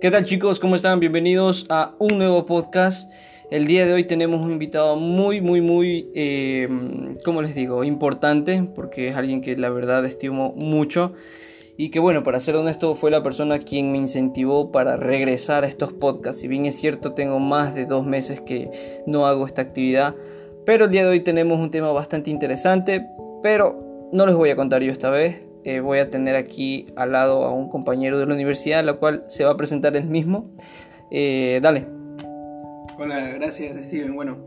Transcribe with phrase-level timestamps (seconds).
[0.00, 0.58] ¿Qué tal chicos?
[0.60, 0.98] ¿Cómo están?
[0.98, 3.12] Bienvenidos a un nuevo podcast.
[3.50, 6.66] El día de hoy tenemos un invitado muy, muy, muy, eh,
[7.22, 7.84] ¿cómo les digo?
[7.84, 11.12] Importante, porque es alguien que la verdad estimo mucho.
[11.76, 15.66] Y que bueno, para ser honesto, fue la persona quien me incentivó para regresar a
[15.66, 16.40] estos podcasts.
[16.40, 18.70] Si bien es cierto, tengo más de dos meses que
[19.06, 20.14] no hago esta actividad.
[20.64, 23.06] Pero el día de hoy tenemos un tema bastante interesante.
[23.42, 25.49] Pero no les voy a contar yo esta vez.
[25.64, 29.24] Eh, voy a tener aquí al lado a un compañero de la universidad, la cual
[29.28, 30.50] se va a presentar él mismo.
[31.10, 31.86] Eh, dale.
[32.98, 34.14] Hola, gracias Steven.
[34.14, 34.44] Bueno,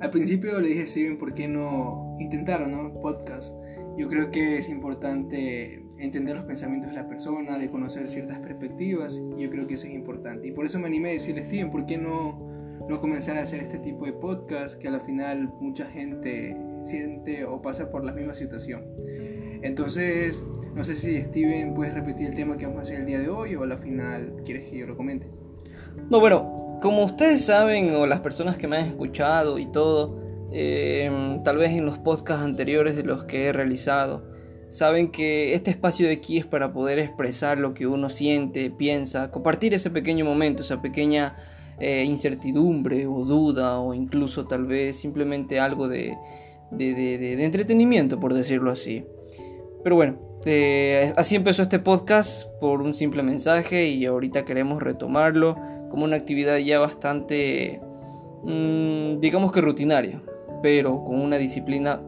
[0.00, 2.92] al principio le dije a Steven por qué no intentar ¿no?
[2.94, 3.54] podcast.
[3.96, 9.22] Yo creo que es importante entender los pensamientos de la persona, de conocer ciertas perspectivas.
[9.38, 10.48] Yo creo que eso es importante.
[10.48, 12.38] Y por eso me animé a decirle, Steven, ¿por qué no,
[12.88, 17.44] no comenzar a hacer este tipo de podcast que a la final mucha gente siente
[17.44, 18.84] o pasa por la misma situación?
[19.66, 20.44] Entonces,
[20.74, 23.28] no sé si Steven puedes repetir el tema que vamos a hacer el día de
[23.28, 25.26] hoy o a la final quieres que yo lo comente.
[26.08, 30.18] No, bueno, como ustedes saben o las personas que me han escuchado y todo,
[30.52, 31.10] eh,
[31.42, 34.30] tal vez en los podcasts anteriores de los que he realizado,
[34.70, 39.30] saben que este espacio de aquí es para poder expresar lo que uno siente, piensa,
[39.32, 41.36] compartir ese pequeño momento, esa pequeña
[41.80, 46.16] eh, incertidumbre o duda o incluso tal vez simplemente algo de,
[46.70, 49.04] de entretenimiento, por decirlo así.
[49.86, 55.54] Pero bueno, eh, así empezó este podcast por un simple mensaje y ahorita queremos retomarlo
[55.90, 57.80] como una actividad ya bastante,
[58.42, 60.20] mm, digamos que rutinaria,
[60.60, 62.02] pero con una disciplina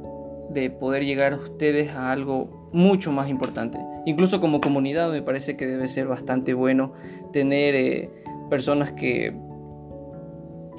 [0.50, 3.78] de poder llegar a ustedes a algo mucho más importante.
[4.06, 6.94] Incluso como comunidad me parece que debe ser bastante bueno
[7.32, 8.10] tener eh,
[8.50, 9.36] personas que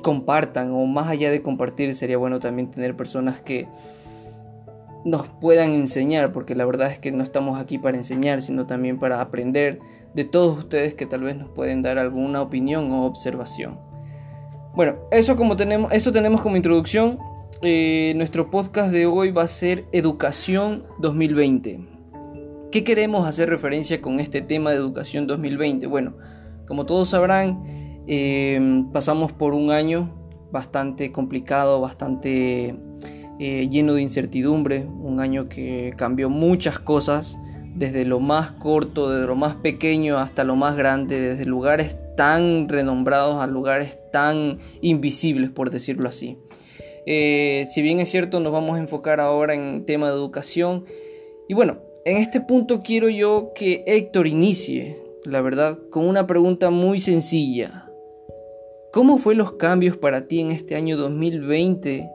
[0.03, 3.69] compartan o más allá de compartir sería bueno también tener personas que
[5.05, 8.99] nos puedan enseñar, porque la verdad es que no estamos aquí para enseñar, sino también
[8.99, 9.79] para aprender
[10.13, 13.79] de todos ustedes que tal vez nos pueden dar alguna opinión o observación.
[14.75, 17.19] Bueno, eso como tenemos, eso tenemos como introducción.
[17.61, 21.87] Eh, nuestro podcast de hoy va a ser Educación 2020.
[22.71, 25.87] ¿Qué queremos hacer referencia con este tema de Educación 2020?
[25.87, 26.15] Bueno,
[26.67, 27.63] como todos sabrán,
[28.07, 30.15] eh, pasamos por un año
[30.51, 32.75] bastante complicado, bastante
[33.39, 37.37] eh, lleno de incertidumbre, un año que cambió muchas cosas,
[37.73, 42.67] desde lo más corto, desde lo más pequeño hasta lo más grande, desde lugares tan
[42.67, 46.37] renombrados a lugares tan invisibles, por decirlo así.
[47.05, 50.83] Eh, si bien es cierto, nos vamos a enfocar ahora en tema de educación.
[51.47, 56.71] Y bueno, en este punto quiero yo que Héctor inicie, la verdad, con una pregunta
[56.71, 57.89] muy sencilla.
[58.91, 62.09] ¿Cómo fue los cambios para ti en este año 2020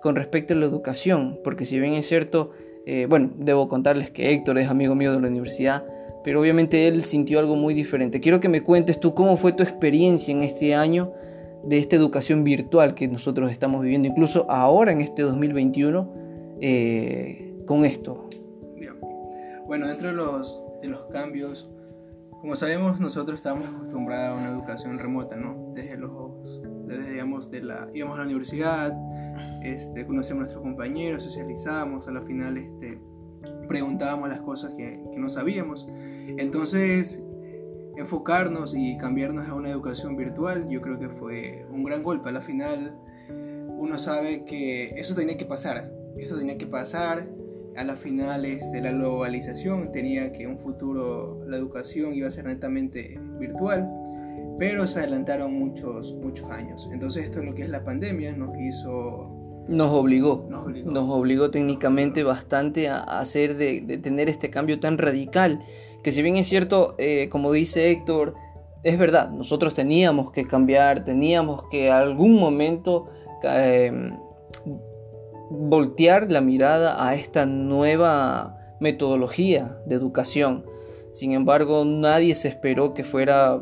[0.00, 2.50] con respecto a la educación, porque si bien es cierto,
[2.86, 5.84] eh, bueno, debo contarles que Héctor es amigo mío de la universidad,
[6.24, 8.20] pero obviamente él sintió algo muy diferente.
[8.20, 11.12] Quiero que me cuentes tú cómo fue tu experiencia en este año
[11.64, 16.14] de esta educación virtual que nosotros estamos viviendo, incluso ahora en este 2021,
[16.60, 18.28] eh, con esto.
[19.66, 21.70] Bueno, dentro de los, de los cambios,
[22.40, 25.72] como sabemos, nosotros estamos acostumbrados a una educación remota, ¿no?
[25.74, 28.96] Desde los, desde, digamos, de la, íbamos a la universidad,
[29.62, 33.00] este, conocíamos a nuestros compañeros, socializábamos, a la final este,
[33.68, 35.86] preguntábamos las cosas que, que no sabíamos.
[36.38, 37.22] Entonces,
[37.96, 42.30] enfocarnos y cambiarnos a una educación virtual, yo creo que fue un gran golpe.
[42.30, 42.96] A la final,
[43.68, 47.28] uno sabe que eso tenía que pasar, eso tenía que pasar.
[47.76, 52.46] A la final, este, la globalización tenía que un futuro, la educación iba a ser
[52.46, 53.88] netamente virtual
[54.60, 56.86] pero se adelantaron muchos, muchos años.
[56.92, 59.30] Entonces esto es lo que es la pandemia, nos hizo...
[59.68, 65.64] Nos obligó, nos obligó, técnicamente bastante a, hacer de, tener este cambio tan radical,
[66.02, 68.34] que si bien es cierto, eh, como dice Héctor,
[68.82, 73.08] es verdad, nosotros teníamos que cambiar, teníamos que algún momento
[73.44, 74.18] em,
[75.50, 80.64] voltear la mirada a esta nueva metodología de educación.
[81.12, 83.60] Sin embargo, nadie se esperó que fuera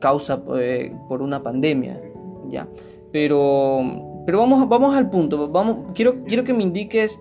[0.00, 2.00] causa eh, por una pandemia,
[2.48, 2.68] ¿ya?
[3.12, 7.20] Pero, pero vamos, vamos al punto, vamos, quiero, quiero que me indiques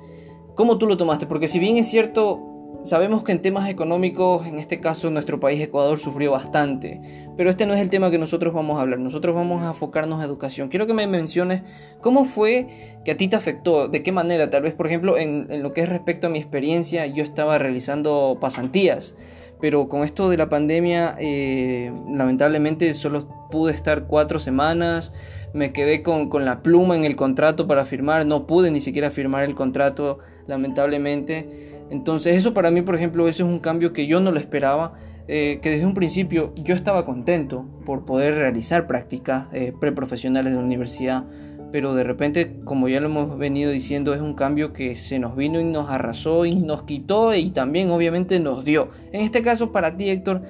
[0.56, 2.50] cómo tú lo tomaste, porque si bien es cierto,
[2.83, 7.01] sabemos que en temas económicos, en este caso nuestro país Ecuador sufrió bastante,
[7.38, 10.21] pero este no es el tema que nosotros vamos a hablar, nosotros vamos a enfocarnos
[10.21, 10.69] a educación.
[10.69, 11.63] Quiero que me menciones
[12.01, 15.47] cómo fue que a ti te afectó, de qué manera, tal vez por ejemplo en,
[15.50, 19.15] en lo que es respecto a mi experiencia, yo estaba realizando pasantías
[19.62, 25.13] pero con esto de la pandemia eh, lamentablemente solo pude estar cuatro semanas,
[25.53, 29.44] me quedé con, la pluma en el contrato para firmar, no pude ni siquiera firmar
[29.44, 34.19] el contrato lamentablemente, entonces eso para mí por ejemplo eso es un cambio que yo
[34.19, 34.93] no lo esperaba,
[35.27, 40.57] eh, que desde un principio yo estaba contento por poder realizar prácticas eh, preprofesionales de
[40.57, 41.25] la universidad,
[41.71, 45.35] pero de repente, como ya lo hemos venido diciendo, es un cambio que se nos
[45.35, 48.89] vino y nos arrasó y nos quitó y también obviamente nos dio.
[49.11, 50.41] En este caso, para ti, Héctor,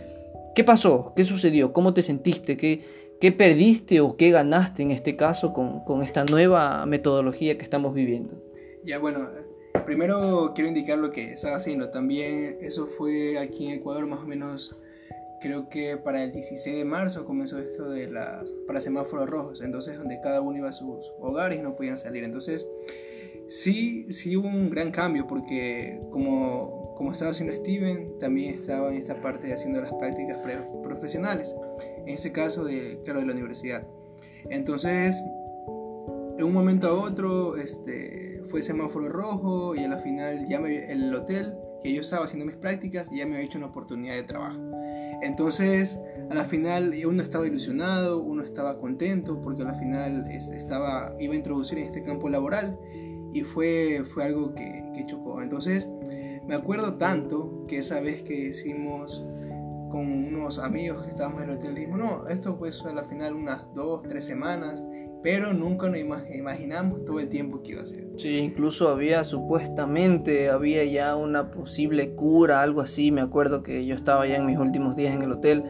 [0.55, 1.13] ¿qué pasó?
[1.15, 1.73] ¿Qué sucedió?
[1.73, 2.57] ¿Cómo te sentiste?
[2.57, 8.41] ¿Qué, perdiste o qué ganaste en este caso con esta nueva metodología que estamos viviendo?
[8.83, 9.27] Ya, bueno,
[9.85, 11.89] primero quiero indicar lo que estaba haciendo.
[11.89, 14.79] También eso fue aquí en Ecuador más o menos,
[15.41, 19.62] creo que para el 16 de marzo comenzó esto de las, para semáforos rojos.
[19.62, 22.23] Entonces donde cada uno iba a sus hogares y no podían salir.
[22.23, 22.68] Entonces
[23.47, 28.97] sí, sí hubo un gran cambio porque como, como estaba haciendo Steven, también estaba en
[28.97, 30.38] esta parte haciendo las prácticas
[30.83, 31.56] profesionales.
[32.06, 33.85] En ese caso, de, claro, de la universidad.
[34.50, 35.21] Entonces,
[36.38, 40.92] de un momento a otro, este fue semáforo rojo y a la final ya me,
[40.92, 44.24] el hotel que yo estaba haciendo mis prácticas ya me había hecho una oportunidad de
[44.24, 44.59] trabajo.
[45.21, 46.00] Entonces,
[46.30, 51.15] a la final uno estaba ilusionado, uno estaba contento porque a la final este, estaba,
[51.19, 52.77] iba a introducir en este campo laboral
[53.33, 55.42] y fue, fue algo que, que chocó.
[55.42, 55.88] Entonces,
[56.45, 59.24] me acuerdo tanto que esa vez que hicimos
[59.91, 63.35] con unos amigos que estábamos en el hotel, dijimos, no, esto pues a la final
[63.35, 64.85] unas dos, tres semanas
[65.23, 65.99] pero nunca nos
[66.33, 68.07] imaginamos todo el tiempo que iba a ser.
[68.15, 73.95] Sí, incluso había supuestamente, había ya una posible cura, algo así, me acuerdo que yo
[73.95, 75.63] estaba ya en mis últimos días en el hotel,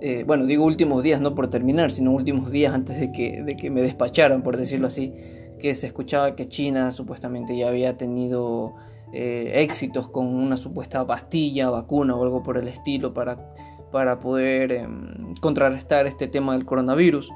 [0.00, 3.56] eh, bueno, digo últimos días no por terminar, sino últimos días antes de que, de
[3.56, 5.12] que me despacharan, por decirlo así,
[5.58, 8.74] que se escuchaba que China supuestamente ya había tenido
[9.12, 13.54] eh, éxitos con una supuesta pastilla, vacuna o algo por el estilo para,
[13.90, 17.30] para poder em, contrarrestar este tema del coronavirus.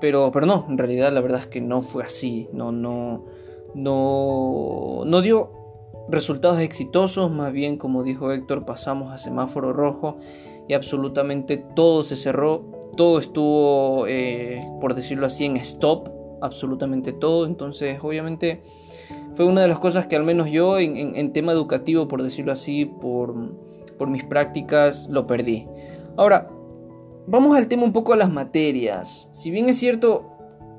[0.00, 2.48] Pero, pero no, en realidad la verdad es que no fue así.
[2.52, 3.24] No, no,
[3.74, 5.50] no, no dio
[6.08, 7.30] resultados exitosos.
[7.30, 10.18] Más bien, como dijo Héctor, pasamos a semáforo rojo
[10.68, 12.70] y absolutamente todo se cerró.
[12.96, 16.10] Todo estuvo, eh, por decirlo así, en stop.
[16.42, 17.46] Absolutamente todo.
[17.46, 18.60] Entonces, obviamente,
[19.36, 22.86] fue una de las cosas que al menos yo, en, tema educativo, por decirlo así,
[22.86, 23.34] por,
[23.96, 25.66] por mis prácticas, lo perdí.
[26.16, 26.48] Ahora,
[27.28, 29.28] Vamos al tema un poco de las materias.
[29.32, 30.30] Si bien es cierto,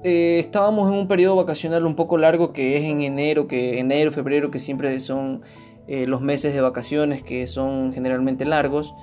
[0.04, 4.12] eh, estábamos en un periodo vacacional un poco largo que es en enero, que enero,
[4.12, 5.42] febrero, que siempre son
[5.88, 8.96] eh, los meses de vacaciones que son generalmente largos.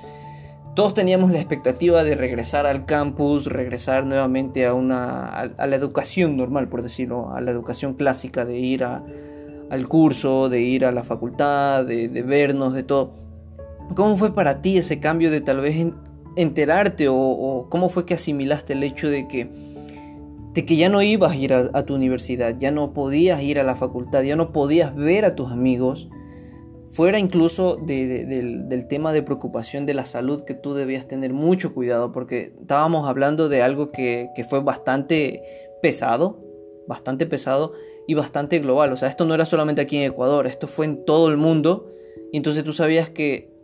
[0.74, 6.38] Todos teníamos la expectativa de regresar al campus, regresar nuevamente a, una, a, la educación
[6.38, 8.84] normal, por decirlo, a la educación clásica, de ir
[9.70, 13.12] al curso, de ir a la facultad, de, vernos, de todo.
[13.94, 15.76] ¿Cómo fue para ti ese cambio de tal vez
[16.37, 19.49] enterarte o, cómo fue que asimilaste el hecho de que,
[20.52, 23.62] de que ya no ibas a ir a, tu universidad, ya no podías ir a
[23.62, 26.08] la facultad, ya no podías ver a tus amigos,
[26.88, 32.12] fuera incluso del, tema de preocupación de la salud que tú debías tener mucho cuidado
[32.12, 35.43] porque estábamos hablando de algo que, que fue bastante
[35.82, 36.40] pesado,
[36.87, 37.72] bastante pesado
[38.06, 38.92] y bastante global.
[38.92, 41.88] O sea, esto no era solamente aquí en Ecuador, esto fue en todo el mundo.
[42.32, 43.54] Y entonces tú sabías que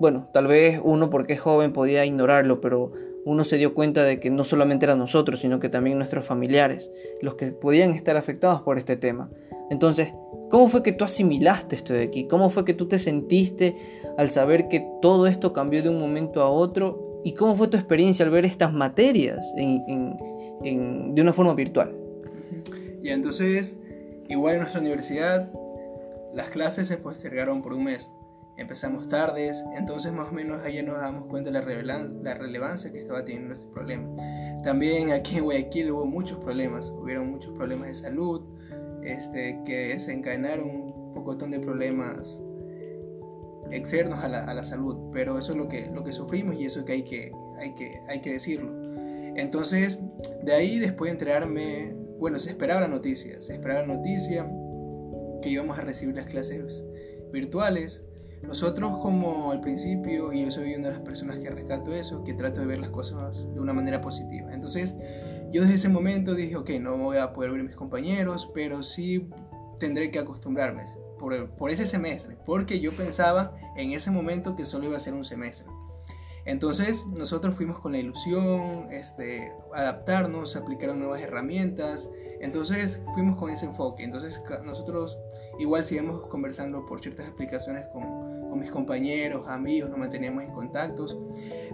[0.00, 2.90] bueno, tal vez uno porque es joven podía ignorarlo, pero
[3.26, 6.90] uno se dio cuenta de que no solamente eran nosotros, sino que también nuestros familiares,
[7.20, 9.28] los que podían estar afectados por este tema.
[9.70, 10.14] Entonces,
[10.48, 12.26] ¿cómo fue que tú asimilaste esto de aquí?
[12.26, 13.76] ¿Cómo fue que tú te sentiste
[14.16, 17.20] al saber que todo esto cambió de un momento a otro?
[17.22, 21.94] ¿Y cómo fue tu experiencia al ver estas materias de una forma virtual?
[23.02, 23.76] Y entonces,
[24.30, 25.50] igual en nuestra universidad,
[26.34, 28.10] las clases se postergaron por un mes
[28.60, 33.24] empezamos tardes, entonces más o menos ayer nos damos cuenta de la, relevancia que estaba
[33.24, 34.06] teniendo este problema.
[34.62, 38.42] También aquí en Guayaquil hubo muchos problemas, hubieron muchos problemas de salud,
[39.02, 42.38] este, que desencadenaron un pocotón de problemas
[43.70, 46.66] externos a la, a la, salud, pero eso es lo que, lo que sufrimos y
[46.66, 48.70] eso que hay que, hay que, hay que decirlo.
[49.36, 50.00] Entonces,
[50.42, 54.46] de ahí después de enterarme, bueno, se esperaba la noticia, se esperaba la noticia
[55.40, 56.84] que íbamos a recibir las clases
[57.32, 58.04] virtuales,
[58.42, 62.34] nosotros como al principio, y yo soy una de las personas que rescato eso, que
[62.34, 64.52] trato de ver las cosas de una manera positiva.
[64.52, 64.94] Entonces,
[65.50, 68.82] yo desde ese momento dije, ok, no voy a poder ver a mis compañeros, pero
[68.82, 69.30] sí
[69.78, 70.84] tendré que acostumbrarme
[71.18, 75.14] por, por ese semestre, porque yo pensaba en ese momento que solo iba a ser
[75.14, 75.66] un semestre.
[76.50, 82.10] Entonces nosotros fuimos con la ilusión, este, adaptarnos, aplicar nuevas herramientas.
[82.40, 84.02] Entonces fuimos con ese enfoque.
[84.02, 85.16] Entonces nosotros
[85.60, 88.02] igual seguimos conversando por ciertas explicaciones con,
[88.50, 91.16] con mis compañeros, amigos, nos manteníamos en contactos.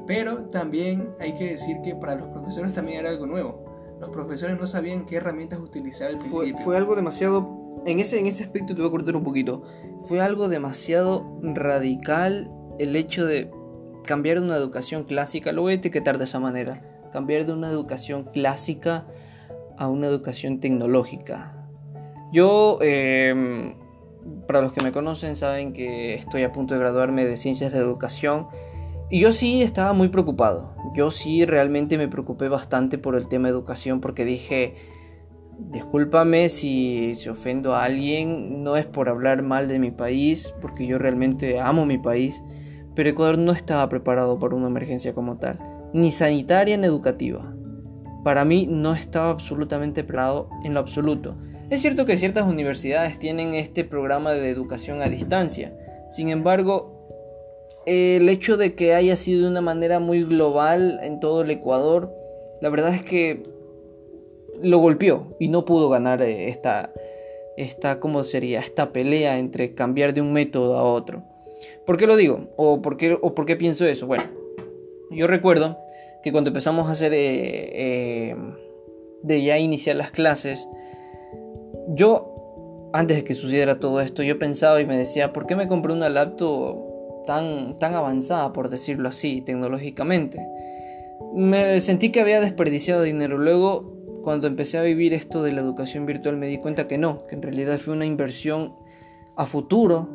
[0.06, 3.64] Pero también hay que decir que para los profesores también era algo nuevo.
[3.99, 6.59] Los profesores no sabían qué herramientas utilizar al principio.
[6.59, 7.83] Fue, algo demasiado...
[7.87, 9.62] En ese, en ese aspecto te voy a cortar un poquito.
[10.02, 13.50] Fue algo demasiado radical el hecho de
[14.06, 16.82] cambiar de una educación clásica, lo voy a etiquetar de esa manera,
[17.12, 19.06] cambiar de una educación clásica
[19.76, 21.68] a una educación tecnológica.
[22.32, 23.75] Yo, em,
[24.46, 27.78] para los que me conocen, saben que estoy a punto de graduarme de Ciencias de
[27.78, 28.48] Educación
[29.08, 30.75] y yo sí estaba muy preocupado.
[30.94, 34.75] Yo sí realmente me preocupé bastante por el tema de educación porque dije,
[35.58, 40.86] discúlpame si, si ofendo a alguien, no es por hablar mal de mi país, porque
[40.86, 42.42] yo realmente amo mi país,
[42.97, 45.61] pero Ecuador no estaba preparado para una emergencia como tal,
[45.93, 47.55] ni sanitaria ni educativa.
[48.25, 51.37] Para mí no estaba absolutamente preparado en lo absoluto.
[51.71, 55.73] Es cierto que ciertas universidades tienen este programa de educación a distancia,
[56.09, 56.97] sin embargo,
[57.85, 62.12] el hecho de que haya sido de una manera muy global en todo el Ecuador,
[62.61, 63.43] la verdad es que
[64.62, 66.93] lo golpeó y no pudo ganar eh, esta,
[67.57, 68.61] esta, ¿cómo sería?
[68.61, 71.25] Esta pelea entre cambiar de un método a otro.
[71.84, 72.48] ¿Por qué lo digo?
[72.56, 74.06] ¿O por qué, o por qué pienso eso?
[74.06, 74.25] Bueno,
[75.10, 75.78] yo recuerdo
[76.22, 78.36] que cuando empezamos a hacer eh, eh,
[79.22, 80.68] de ya iniciar las clases,
[81.88, 85.68] yo, antes de que sucediera todo esto, yo pensaba y me decía, ¿por qué me
[85.68, 90.44] compré una laptop tan, tan avanzada, por decirlo así, tecnológicamente?
[91.34, 93.38] Me sentí que había desperdiciado dinero.
[93.38, 93.96] Luego
[94.26, 97.36] cuando empecé a vivir esto de la educación virtual me di cuenta que no, que
[97.36, 98.75] en realidad fue una inversión
[99.36, 100.08] a futuro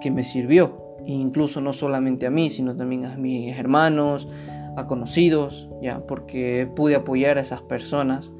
[0.00, 4.28] que me sirvió, incluso no solamente a mí, sino también a mis hermanos,
[4.76, 8.32] a conocidos, ya, porque pude apoyar a esas personas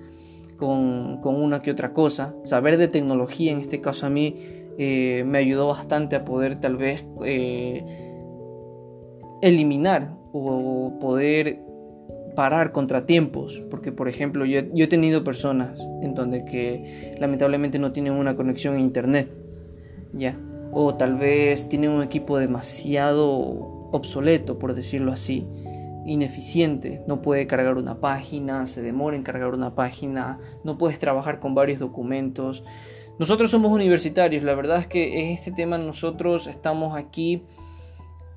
[0.56, 2.34] con, una que otra cosa.
[2.44, 4.36] Saber de tecnología, en este caso a mí,
[4.78, 7.84] eh, me ayudó bastante a poder tal vez eh,
[9.42, 11.60] eliminar o poder
[12.34, 18.12] parar contratiempos, porque por ejemplo yo, he tenido personas en donde que lamentablemente no tienen
[18.12, 19.32] una conexión a internet,
[20.12, 20.38] ya,
[20.72, 23.28] o tal vez tienen un equipo demasiado
[23.92, 25.46] obsoleto, por decirlo así,
[26.04, 31.40] ineficiente, no puede cargar una página, se demora en cargar una página, no puedes trabajar
[31.40, 32.64] con varios documentos.
[33.18, 37.44] Nosotros somos universitarios, la verdad es que este tema nosotros estamos aquí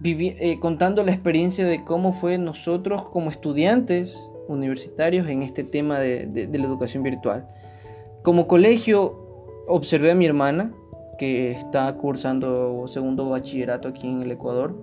[0.01, 4.17] eh, contando la experiencia de cómo fue nosotros como estudiantes
[4.47, 7.47] universitarios en este tema de, la educación virtual.
[8.23, 10.73] Como colegio observé a mi hermana
[11.19, 14.75] que está cursando segundo bachillerato aquí en el Ecuador.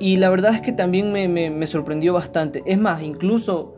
[0.00, 2.62] Y la verdad es que también me, sorprendió bastante.
[2.64, 3.74] Es más, incluso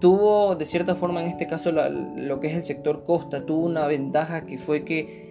[0.00, 3.86] tuvo de cierta forma en este caso lo que es el sector costa, tuvo una
[3.86, 5.30] ventaja que fue que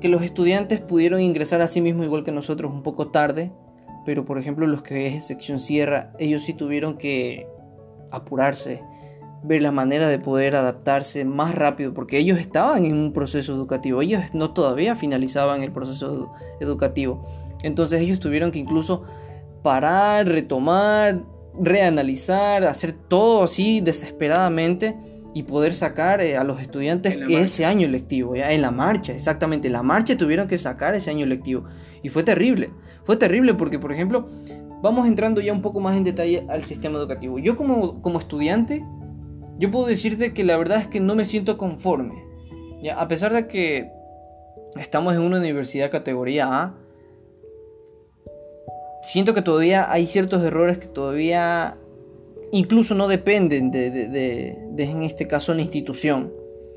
[0.00, 3.52] que los estudiantes pudieron ingresar a sí mismos igual que nosotros un poco tarde,
[4.04, 7.46] pero por ejemplo los que es sección sierra, ellos sí tuvieron que
[8.10, 8.82] apurarse,
[9.42, 14.02] ver la manera de poder adaptarse más rápido, porque ellos estaban en un proceso educativo,
[14.02, 17.22] ellos no todavía finalizaban el proceso educativo.
[17.62, 19.04] Entonces ellos tuvieron que incluso
[19.62, 21.22] parar, retomar,
[21.58, 24.96] reanalizar, hacer todo así desesperadamente
[25.34, 29.68] y poder sacar eh, a los estudiantes ese año lectivo, ya en la marcha, exactamente,
[29.68, 31.64] en la marcha tuvieron que sacar ese año lectivo
[32.02, 32.70] y fue terrible,
[33.04, 34.26] fue terrible porque por ejemplo,
[34.82, 37.38] vamos entrando ya un poco más en detalle al sistema educativo.
[37.38, 38.84] Yo como, como estudiante,
[39.60, 42.24] yo puedo decirte que la verdad es que no me siento conforme,
[42.80, 43.92] ya a pesar de que
[44.80, 46.78] estamos en una universidad categoría A,
[49.02, 51.76] siento que todavía hay ciertos errores que todavía
[52.52, 56.32] incluso no dependen de, en este caso, la institución,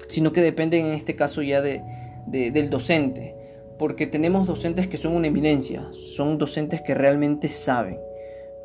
[0.10, 1.82] sino que dependen en este caso ya de,
[2.28, 3.36] del docente,
[3.80, 7.98] porque tenemos docentes que son una eminencia, son docentes que realmente saben,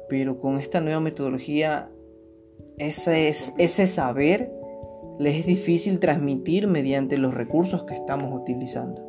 [0.09, 1.89] pero con esta nueva metodología,
[2.79, 4.53] ese, es, ese saber
[5.19, 9.03] les es difícil transmitir mediante los recursos que estamos utilizando.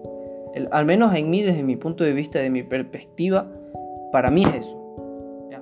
[0.72, 3.44] al menos en mí, desde mi punto de vista, de mi perspectiva,
[4.12, 4.80] para mí es eso.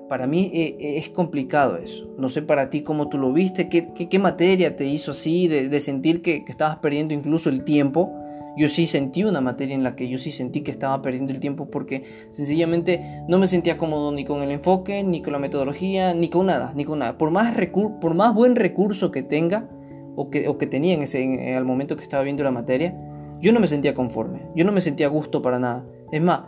[0.07, 2.09] Para mí eh, eh, es complicado eso.
[2.17, 5.79] No sé para ti cómo tú lo viste, qué, qué, materia te hizo así, de,
[5.79, 8.13] sentir que, estabas perdiendo incluso el tiempo.
[8.57, 11.39] Yo sí sentí una materia en la que yo sí sentí que estaba perdiendo el
[11.39, 16.13] tiempo porque sencillamente no me sentía cómodo ni con el enfoque, ni con la metodología,
[16.13, 17.17] ni con nada, ni con nada.
[17.17, 17.55] Por más,
[18.01, 19.69] por más buen recurso que tenga
[20.15, 22.97] o que, o que tenía en ese, al momento que estaba viendo la materia,
[23.39, 25.85] yo no me sentía conforme, yo no me sentía a gusto para nada.
[26.11, 26.41] Es más,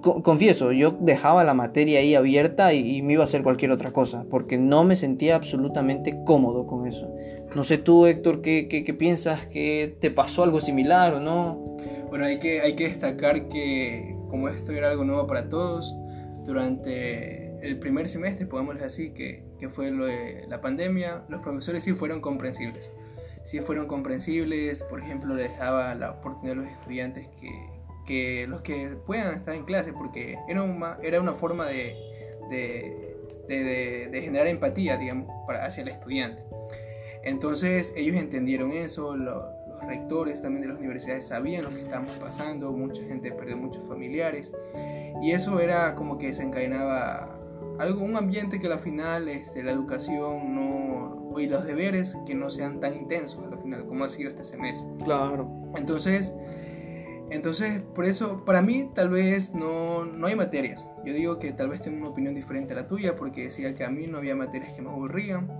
[0.00, 4.24] confieso, yo dejaba la materia ahí abierta y, me iba a hacer cualquier otra cosa,
[4.30, 7.12] porque no me sentía absolutamente cómodo con eso.
[7.54, 9.46] No sé tú, Héctor, ¿qué, qué, piensas?
[9.46, 11.76] ¿Que te pasó algo similar o no?
[12.08, 15.94] Bueno, hay que, hay que destacar que como esto era algo nuevo para todos,
[16.44, 19.90] durante el primer semestre, podemos decir que, que fue
[20.48, 22.92] la pandemia, los profesores sí fueron comprensibles.
[23.44, 27.50] Sí fueron comprensibles, por ejemplo, les daba la oportunidad a los estudiantes que
[28.06, 31.96] que los que puedan estar en clase, porque era una, era una forma de,
[32.50, 36.42] de, de, generar empatía, digamos, para, hacia el estudiante.
[37.22, 39.44] Entonces ellos entendieron eso, los
[39.86, 44.52] rectores también de las universidades sabían lo que estábamos pasando, mucha gente perdió muchos familiares
[45.20, 47.38] y eso era como que desencadenaba
[47.78, 52.50] algo, un ambiente que al final este, la educación no, y los deberes que no
[52.50, 54.86] sean tan intensos al final como ha sido este semestre.
[55.04, 55.48] Claro.
[55.76, 56.34] Entonces,
[57.32, 60.90] entonces, por eso, para mí tal vez no, no hay materias.
[61.02, 63.84] Yo digo que tal vez tengo una opinión diferente a la tuya porque decía que
[63.84, 65.50] a mí no había materias que me aburrían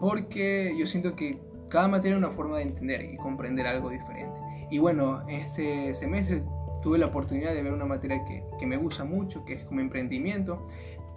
[0.00, 1.38] porque yo siento que
[1.68, 4.40] cada materia es una forma de entender y comprender algo diferente.
[4.70, 6.44] Y bueno, este semestre
[6.80, 9.80] tuve la oportunidad de ver una materia que, que, me gusta mucho, que es como
[9.80, 10.64] emprendimiento.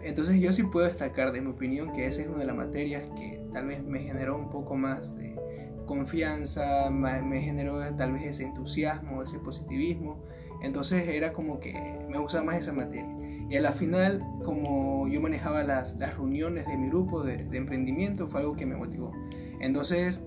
[0.02, 3.04] Entonces yo sí puedo destacar de mi opinión que esa es una de las materias
[3.16, 5.36] que tal vez me generó un poco más de
[5.86, 10.24] confianza, me generó tal vez ese entusiasmo, ese positivismo.
[10.62, 11.74] Entonces era como que
[12.10, 13.08] me gustaba más esa materia.
[13.50, 18.28] Y a la final, como yo manejaba las, las reuniones de mi grupo de, emprendimiento,
[18.28, 19.12] fue algo que me motivó.
[19.60, 20.22] Entonces,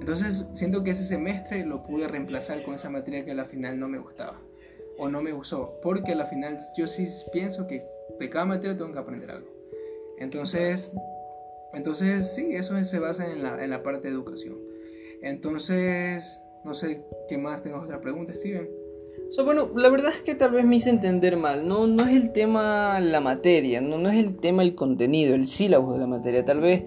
[0.00, 3.78] entonces siento que ese semestre lo pude reemplazar con esa materia que a la final
[3.78, 4.40] no me gustaba
[4.98, 7.84] o no me gustó, porque a la final yo sí pienso que
[8.20, 9.48] de cada materia tengo que aprender algo.
[10.18, 10.92] Entonces,
[11.72, 14.71] entonces sí, eso se basa en la, en la parte de educación.
[15.22, 18.68] Entonces, no sé qué más tengo otra pregunta, Steven.
[19.38, 21.66] O bueno, la verdad es que tal vez me hice entender mal.
[21.66, 25.48] No, no es el tema la materia, no, no es el tema el contenido, el
[25.48, 26.44] sílabo de la materia.
[26.44, 26.82] Tal vez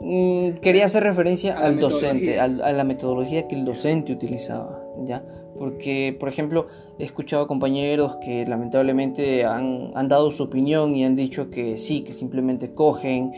[0.00, 5.24] mm, quería hacer referencia al docente, a la metodología que el docente utilizaba, ¿ya?
[5.58, 6.66] Porque, por ejemplo,
[6.98, 12.02] he escuchado compañeros que lamentablemente han, han dado su opinión y han dicho que sí,
[12.02, 13.32] que simplemente cogen,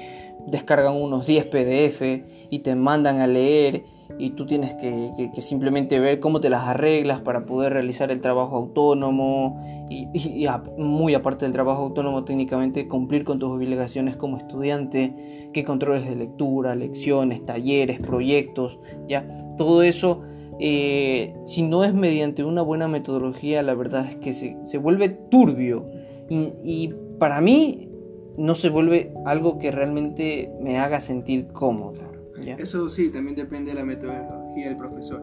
[0.47, 2.03] descargan unos 10 PDF
[2.51, 3.85] y te mandan a leer
[4.19, 8.57] y tú tienes que, simplemente ver cómo te las arreglas para poder realizar el trabajo
[8.57, 10.47] autónomo y,
[10.79, 16.17] muy aparte del trabajo autónomo técnicamente cumplir con tus obligaciones como estudiante, qué controles de
[16.17, 20.23] lectura, lecciones, talleres, proyectos, ya todo eso
[20.61, 25.89] eh, si no es mediante una buena metodología la verdad es que se, vuelve turbio.
[26.31, 27.89] Y para mí
[28.37, 32.13] no se vuelve algo que realmente me haga sentir cómodo.
[32.59, 35.23] Eso sí, también depende de la metodología del profesor.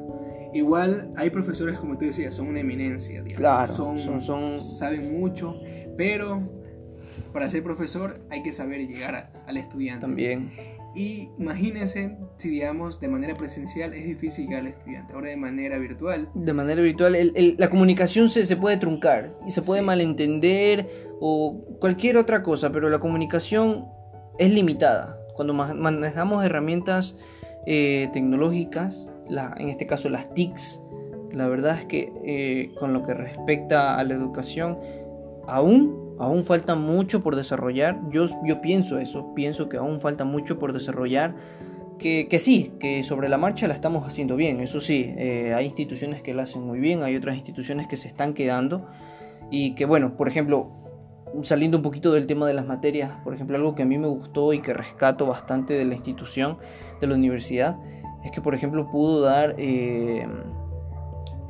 [0.54, 3.24] Igual hay profesores, como tú decías, son una eminencia.
[3.36, 5.60] Claro, son, son, saben mucho,
[5.98, 6.42] pero
[7.32, 10.02] para ser profesor hay que saber llegar al estudiante.
[10.02, 10.52] También.
[10.94, 15.78] Y imagínense si, digamos, de manera presencial es difícil llegar al estudiante, ahora de manera
[15.78, 16.30] virtual.
[16.34, 17.16] De manera virtual,
[17.58, 22.90] la comunicación se, se, puede truncar y se puede malentender o cualquier otra cosa, pero
[22.90, 23.86] la comunicación
[24.38, 25.18] es limitada.
[25.34, 27.16] Cuando manejamos herramientas
[27.66, 30.82] eh, tecnológicas, la, en este caso las TICs,
[31.32, 34.78] la verdad es que eh, con lo que respecta a la educación,
[35.48, 38.00] aún aún falta mucho por desarrollar.
[38.10, 41.36] Yo, yo pienso eso, pienso que aún falta mucho por desarrollar.
[41.98, 45.66] Que, que sí, que sobre la marcha la estamos haciendo bien, eso sí, eh, hay
[45.66, 48.88] instituciones que la hacen muy bien, hay otras instituciones que se están quedando
[49.52, 50.72] y que bueno, por ejemplo,
[51.44, 54.08] saliendo un poquito del tema de las materias, por ejemplo, algo que a mí me
[54.08, 56.58] gustó y que rescato bastante de la institución,
[57.00, 57.78] de la universidad,
[58.24, 60.28] es que por ejemplo pudo dar eh,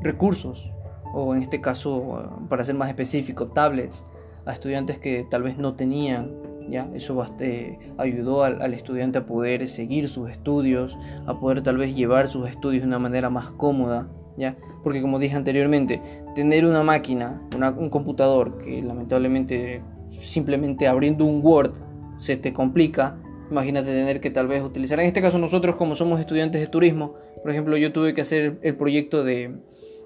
[0.02, 0.70] recursos,
[1.14, 4.04] o en este caso, para ser más específico, tablets
[4.46, 6.32] a estudiantes que tal vez no tenían.
[6.70, 6.90] ¿ya?
[6.94, 12.28] Eso eh, ayudó al, estudiante a poder seguir sus estudios, a poder tal vez llevar
[12.28, 14.08] sus estudios de una manera más cómoda.
[14.38, 14.56] ¿ya?
[14.84, 16.02] Porque como dije anteriormente,
[16.36, 17.42] tener una máquina,
[17.78, 21.74] un computador que lamentablemente simplemente abriendo un Word
[22.18, 23.18] se te complica,
[23.50, 27.16] imagínate tener que tal vez utilizar, en este caso nosotros como somos estudiantes de turismo,
[27.42, 29.56] por ejemplo yo tuve que hacer el proyecto de,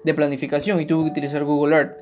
[0.04, 1.96] de planificación y tuve que utilizar Google Earth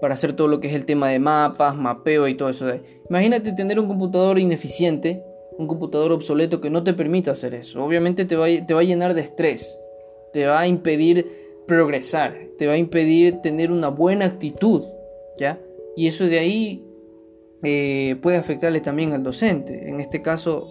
[0.00, 2.66] para hacer todo lo que es el tema de mapas, mapeo y todo eso.
[3.08, 5.22] Imagínate tener un computador ineficiente,
[5.58, 7.84] un computador obsoleto que no te permita hacer eso.
[7.84, 9.78] Obviamente te va, te va a llenar de estrés,
[10.32, 11.26] te va a impedir
[11.66, 14.84] progresar, te va a impedir tener una buena actitud,
[15.38, 15.60] ¿ya?
[15.96, 16.84] Y eso de ahí
[17.62, 19.88] eh, puede afectarle también al docente.
[19.88, 20.68] En este caso,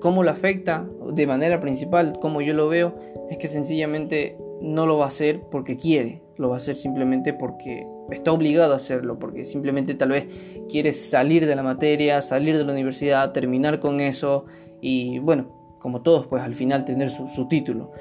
[0.00, 0.88] ¿cómo lo afecta?
[1.12, 2.94] De manera principal, como yo lo veo,
[3.30, 7.32] es que sencillamente no lo va a hacer porque quiere, lo va a hacer simplemente
[7.32, 10.26] porque está obligado a hacerlo, porque simplemente tal vez
[10.68, 14.44] quiere salir de la materia, salir de la universidad, terminar con eso
[14.80, 17.92] y bueno, como todos, pues al final tener su, título.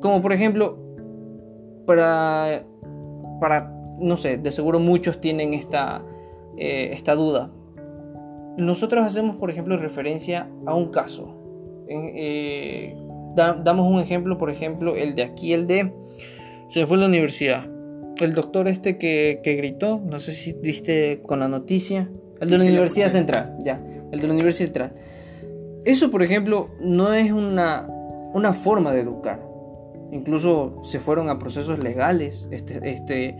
[0.00, 0.78] Como por ejemplo,
[1.86, 2.64] para,
[3.40, 6.04] para, no sé, de seguro muchos tienen esta,
[6.56, 7.50] eh, esta duda.
[8.56, 11.36] Nosotros hacemos, por ejemplo, referencia a un caso.
[11.88, 12.94] Eh,
[13.34, 15.92] damos un ejemplo, por ejemplo, el de aquí, el de...
[16.68, 17.79] Se fue a la universidad
[18.18, 22.52] el doctor este que, que gritó, no sé si viste con la noticia, el Sí,
[22.52, 23.08] de la sí, Universidad.
[23.08, 23.80] Central, ya,
[24.12, 24.94] el de la Universidad Central.
[25.84, 27.86] Eso, por ejemplo, no es una,
[28.34, 29.42] una forma de educar.
[30.12, 33.36] Incluso se fueron a procesos legales este, este,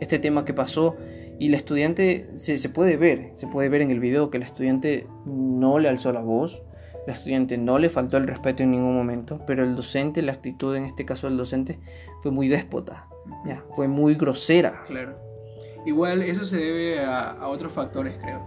[0.00, 0.96] este tema que pasó
[1.38, 4.42] y el estudiante se, se puede ver, se puede ver en el video que el
[4.42, 6.62] estudiante no le alzó la voz,
[7.06, 10.76] el estudiante no le faltó el respeto en ningún momento, pero el docente, la actitud
[10.76, 11.78] en este caso del docente
[12.22, 13.08] fue muy déspota,
[13.44, 14.84] ya, fue muy grosera.
[14.86, 15.16] Claro.
[15.86, 18.42] Igual eso se debe a, a otros factores, creo.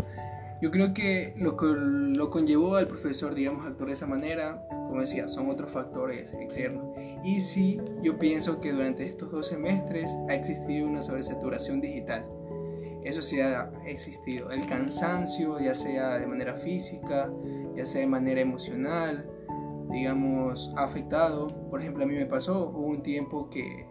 [0.62, 5.02] Yo creo que lo que lo conllevó al profesor, digamos, actuar de esa manera, como
[5.02, 6.86] decía, son otros factores externos.
[7.22, 12.26] Y sí, yo pienso que durante estos dos semestres ha existido una sobresaturación digital.
[13.04, 14.52] Eso sí ha existido.
[14.52, 17.30] El cansancio, ya sea de manera física,
[17.76, 19.30] ya sea de manera emocional,
[19.92, 21.48] digamos, ha afectado.
[21.70, 23.86] Por ejemplo, a mí me pasó, hubo un tiempo que,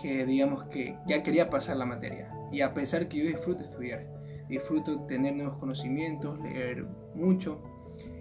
[0.00, 2.30] que digamos que ya quería pasar la materia.
[2.52, 4.06] Y a pesar que yo disfruto estudiar,
[4.48, 7.60] disfruto tener nuevos conocimientos, leer mucho,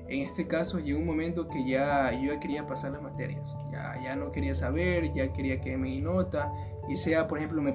[0.07, 3.95] en este caso llegó un momento que ya yo ya quería pasar las materias, ya,
[4.03, 6.51] ya no quería saber, ya quería que me nota,
[6.89, 7.71] y sea, por ejemplo, me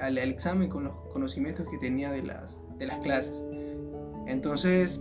[0.00, 3.44] al- al examen con los conocimientos que tenía de las, de las clases.
[4.26, 5.00] Entonces,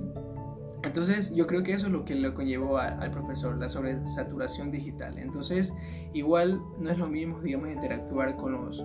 [0.88, 4.72] entonces yo creo que eso es lo que lo conllevó a- al profesor, la sobresaturación
[4.72, 5.18] digital.
[5.20, 5.74] Entonces,
[6.14, 8.84] igual no es lo mismo, digamos, interactuar con los,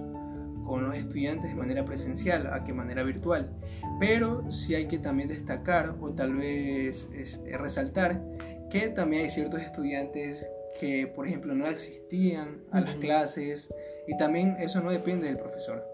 [0.65, 3.51] con los estudiantes de manera presencial a que manera virtual.
[3.99, 8.23] Pero sí hay que también destacar o tal vez este, resaltar
[8.71, 10.47] que también hay ciertos estudiantes
[10.81, 13.73] que, por ejemplo, no asistían a las clases
[14.07, 15.85] y también eso no depende del profesor.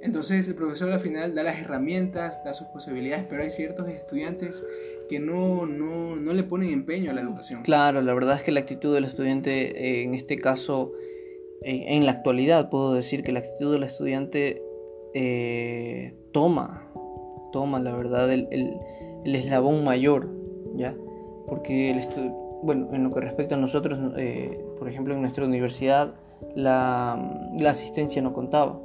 [0.00, 4.62] Entonces el profesor al final da las herramientas, da sus posibilidades, pero hay ciertos estudiantes
[5.08, 7.62] que no, no, no le ponen empeño a la educación.
[7.62, 10.92] Claro, la verdad es que la actitud del estudiante, eh, en este caso,
[11.62, 14.62] en la actualidad puedo decir que la actitud del estudiante
[15.14, 16.90] eh, toma,
[17.52, 18.74] toma la verdad el, el-
[19.24, 20.28] el eslabón mayor,
[20.76, 20.94] ¿ya?
[21.46, 22.00] Porque el
[22.62, 26.14] bueno, en lo que respecta a nosotros, eh, por ejemplo, en nuestra universidad,
[26.54, 28.78] la, la asistencia no contaba.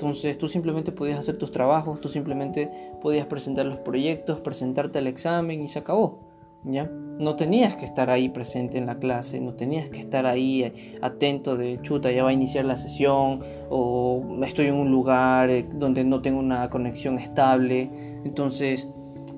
[0.00, 2.70] Entonces tú simplemente podías hacer tus trabajos, tú simplemente
[3.02, 6.20] podías presentar los proyectos, presentarte al examen y se acabó.
[6.64, 6.90] ¿Ya?
[7.18, 10.98] No tenías que estar ahí presente en la clase, no tenías que estar ahí eh,
[11.02, 15.66] atento de chuta, ya va a iniciar la sesión o estoy en un lugar eh,
[15.70, 17.90] donde no tengo una conexión estable.
[18.24, 18.88] Entonces,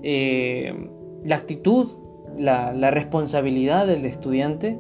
[0.05, 0.73] eh,
[1.25, 1.89] la actitud,
[2.39, 4.79] la, la responsabilidad del estudiante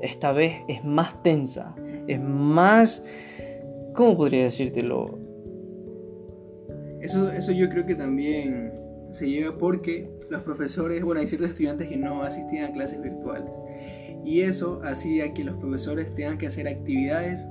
[0.00, 1.74] esta vez es más tensa,
[2.08, 3.02] es más...
[4.00, 5.18] ¿Cómo podría decírtelo?
[7.02, 8.72] Eso, eso yo creo que también
[9.10, 13.54] se lleva porque los profesores, bueno, hay ciertos estudiantes que no asistían a clases virtuales.
[14.24, 17.46] Y eso hacía que los profesores tengan que hacer actividades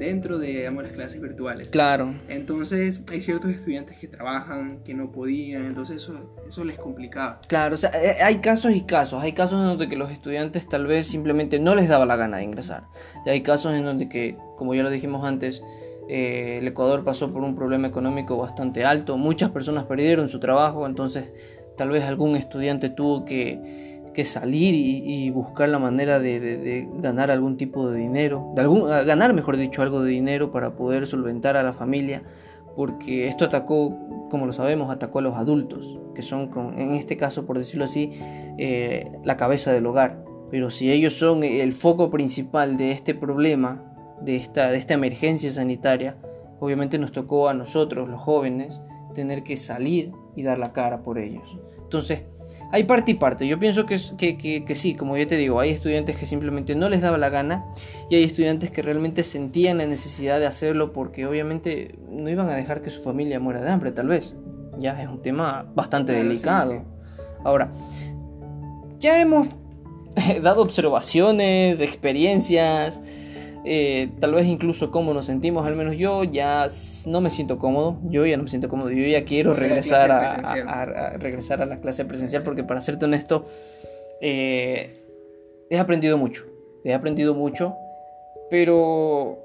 [0.00, 1.70] dentro de digamos, las clases virtuales.
[1.70, 7.40] Claro, Entonces hay ciertos estudiantes que trabajan, que no podían, entonces eso, eso les complicaba.
[7.46, 9.22] Claro, o sea, eh, hay casos y casos.
[9.22, 12.38] Hay casos en donde que los estudiantes tal vez simplemente no les daba la gana
[12.38, 12.84] de ingresar.
[13.26, 15.62] Y hay casos en donde que, como ya lo dijimos antes,
[16.08, 19.18] eh, el Ecuador pasó por un problema económico bastante alto.
[19.18, 21.34] Muchas personas perdieron su trabajo, entonces
[21.76, 27.56] tal vez algún estudiante tuvo que, que salir y, buscar la manera de, ganar algún
[27.56, 32.22] tipo de dinero, ganar, mejor dicho, algo de dinero para poder solventar a la familia
[32.76, 33.96] porque esto atacó,
[34.30, 38.12] como lo sabemos, atacó a los adultos, que son, en este caso, por decirlo así,
[38.58, 40.24] eh, la cabeza del hogar.
[40.50, 43.84] Pero si ellos son el foco principal de este problema,
[44.20, 46.14] de esta, de esta emergencia sanitaria,
[46.58, 48.80] obviamente nos tocó a nosotros, los jóvenes,
[49.14, 51.58] tener que salir y dar la cara por ellos.
[51.82, 52.22] Entonces,
[52.72, 53.46] hay parte y parte.
[53.48, 56.74] Yo pienso que, que, que- que sí, como ya te digo, hay estudiantes que simplemente
[56.74, 57.64] no les daba la gana
[58.08, 62.54] y hay estudiantes que realmente sentían la necesidad de hacerlo porque obviamente no iban a
[62.54, 64.36] dejar que su familia muera de hambre, tal vez.
[64.78, 66.72] Ya es un tema bastante Claro, sí, delicado.
[66.72, 66.78] sí.
[67.44, 67.70] Ahora,
[68.98, 69.48] ya hemos
[70.42, 73.00] dado observaciones, experiencias,
[73.64, 76.66] eh, tal vez incluso cómo nos sentimos, al menos yo ya
[77.06, 81.10] no me siento cómodo, yo ya no me siento cómodo, yo ya quiero regresar a,
[81.18, 83.44] regresar a la clase presencial porque para serte honesto,
[84.22, 85.02] eh,
[85.68, 86.46] he aprendido mucho,
[86.84, 87.74] he aprendido mucho,
[88.50, 89.38] pero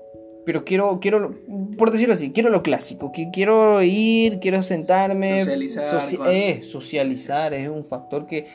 [0.46, 1.36] pero quiero quiero
[1.78, 7.68] por decirlo así, quiero lo clásico, que quiero ir, quiero sentarme, Socializar eh, socializar es
[7.68, 8.48] un factor que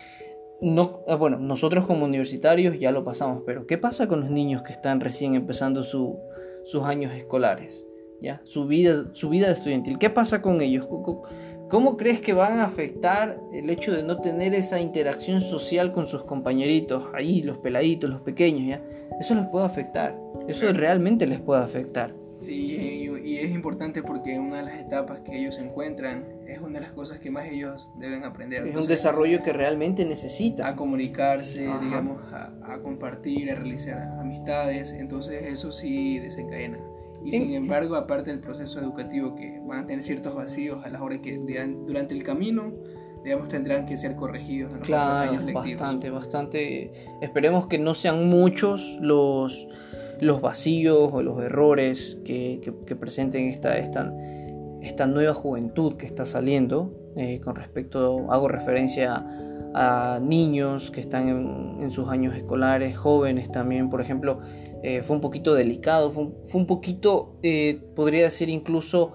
[0.62, 4.62] no, ah, bueno, nosotros como universitarios ya lo pasamos, pero ¿qué pasa con los niños
[4.62, 6.18] que están recién empezando su-
[6.64, 7.84] sus años escolares?
[8.20, 8.40] ¿Ya?
[8.44, 9.98] Su vida, su vida estudiantil.
[9.98, 10.86] ¿Qué pasa con ellos?
[10.86, 11.22] ¿Cómo- ¿Cómo,
[11.70, 16.06] cómo crees que van a afectar el hecho de no tener esa interacción social con
[16.06, 17.04] sus compañeritos?
[17.14, 18.82] Ahí, los peladitos, los pequeños, ¿ya?
[19.18, 20.18] Eso les puede afectar.
[20.48, 22.14] Eso realmente les puede afectar.
[22.38, 26.80] Sí, y, es importante porque una de las etapas que ellos encuentran es una de
[26.80, 28.66] las cosas que más ellos deben aprender.
[28.66, 30.66] Es un desarrollo que realmente necesita.
[30.66, 36.78] A comunicarse, digamos, a, a, compartir, a realizar amistades, entonces eso sí desencadena.
[37.24, 41.02] Y sin embargo, aparte del proceso educativo que van a tener ciertos vacíos a la
[41.02, 42.72] hora que durante el camino
[43.22, 45.80] digamos, tendrán que ser corregidos en los claro, años lectivos.
[45.80, 46.92] Bastante, bastante.
[47.20, 49.68] Esperemos que no sean muchos los,
[50.20, 54.12] los vacíos o los errores que, que, presenten esta, esta,
[54.82, 56.96] esta, nueva juventud que está saliendo.
[57.16, 59.24] Eh, con respecto, hago referencia
[59.74, 61.28] a, niños que están
[61.80, 64.40] en, sus años escolares, jóvenes también, por ejemplo.
[64.82, 69.12] Eh, fue un poquito delicado, fue un, fue un poquito, eh, podría decir incluso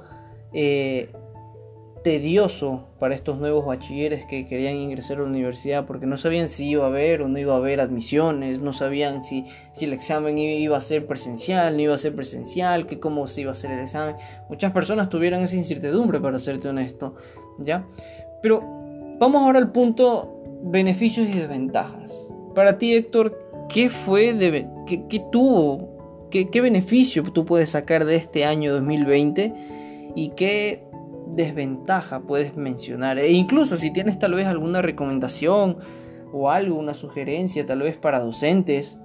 [2.06, 6.70] tedioso para estos nuevos bachilleres que querían ingresar a la universidad porque no sabían si
[6.70, 10.38] iba a haber o no iba a haber admisiones, no sabían si, si el examen
[10.38, 13.72] iba a ser presencial, no iba a ser presencial, que cómo se iba a hacer
[13.72, 14.18] el examen.
[14.50, 17.16] Muchas personas tuvieron esa incertidumbre, para serte honesto,
[17.58, 17.88] ¿ya?
[18.44, 18.62] Pero
[19.20, 22.14] vamos ahora al punto beneficios y desventajas.
[22.54, 28.06] Para ti, Héctor, ¿qué fue, de, qué, qué tuvo, qué, qué beneficio tú puedes sacar
[28.06, 29.54] de este año 2020
[30.16, 30.86] y qué
[31.36, 33.20] desventaja puedes mencionar?
[33.20, 35.78] E incluso si tienes tal vez alguna recomendación
[36.32, 38.98] o algo, una sugerencia tal vez para docentes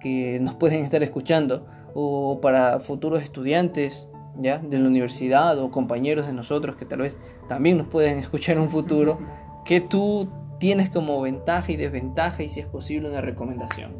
[0.00, 6.26] que nos pueden estar escuchando o para futuros estudiantes ya de la universidad o compañeros
[6.26, 7.18] de nosotros que tal vez
[7.48, 9.18] también nos pueden escuchar en un futuro,
[9.64, 13.96] que tú tienes como ventaja y desventaja y si es posible una recomendación.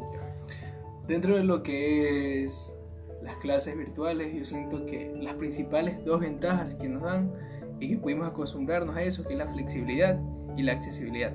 [1.07, 2.73] Dentro de lo que es
[3.21, 7.33] las clases virtuales, yo siento que las principales dos ventajas que nos dan
[7.79, 10.19] y que pudimos acostumbrarnos a eso, que es la flexibilidad
[10.55, 11.33] y la accesibilidad.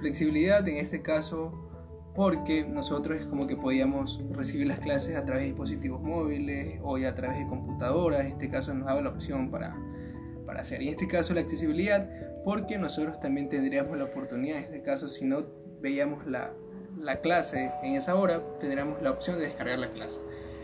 [0.00, 1.52] Flexibilidad en este caso
[2.14, 6.98] porque nosotros es como que podíamos recibir las clases a través de dispositivos móviles o
[6.98, 9.76] ya a través de computadoras, en este caso nos daba la opción para,
[10.44, 10.82] para hacer.
[10.82, 12.08] Y en este caso la accesibilidad
[12.44, 15.46] porque nosotros también tendríamos la oportunidad, en este caso si no
[15.80, 16.52] veíamos la,
[16.98, 20.18] la clase en esa hora, tendríamos la opción de descargar la clase.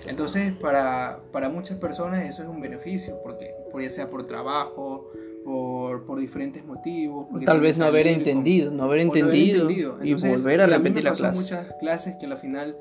[0.06, 5.10] Entonces, para, para muchas personas eso es un beneficio, porque ya sea por trabajo,
[5.44, 7.26] por, por diferentes motivos.
[7.44, 11.40] Tal vez no haber entendido, no haber entendido, y volver a repetir la clase.
[11.40, 12.76] muchas clases que al final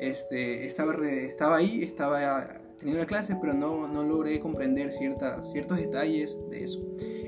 [0.00, 5.78] este, estaba, estaba ahí, estaba teniendo la clase, pero no, no logré comprender ciertas, ciertos
[5.78, 6.80] detalles de eso.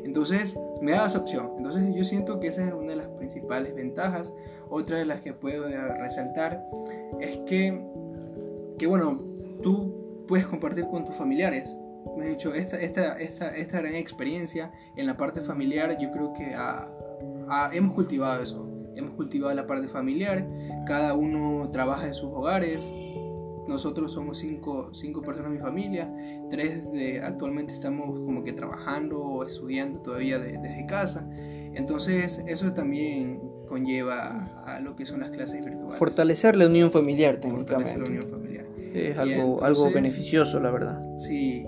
[0.04, 1.52] Entonces, me da esa opción.
[1.56, 4.32] Entonces, yo siento que esa es una de las principales ventajas.
[4.68, 6.62] Otra de las que puedo resaltar
[7.20, 7.80] es que,
[8.78, 9.22] que bueno,
[9.62, 11.76] tú puedes compartir con tus familiares.
[12.16, 16.32] Me he dicho, esta, esta, esta, esta gran experiencia en la parte familiar, yo creo
[16.32, 16.54] que
[17.72, 18.70] hemos cultivado eso.
[18.96, 20.46] Hemos cultivado la parte familiar,
[20.86, 22.84] cada uno trabaja en sus hogares.
[23.66, 26.14] Nosotros somos cinco, cinco personas en mi familia,
[26.50, 31.28] tres de, actualmente estamos como que trabajando o estudiando todavía desde casa.
[31.32, 35.98] Entonces eso también conlleva a lo que son las clases virtuales.
[35.98, 37.72] Fortalecer la unión familiar técnicamente.
[37.72, 38.43] Fortalecer la unión familiar
[38.94, 41.00] es algo, algo beneficioso, la verdad.
[41.18, 41.64] Sí,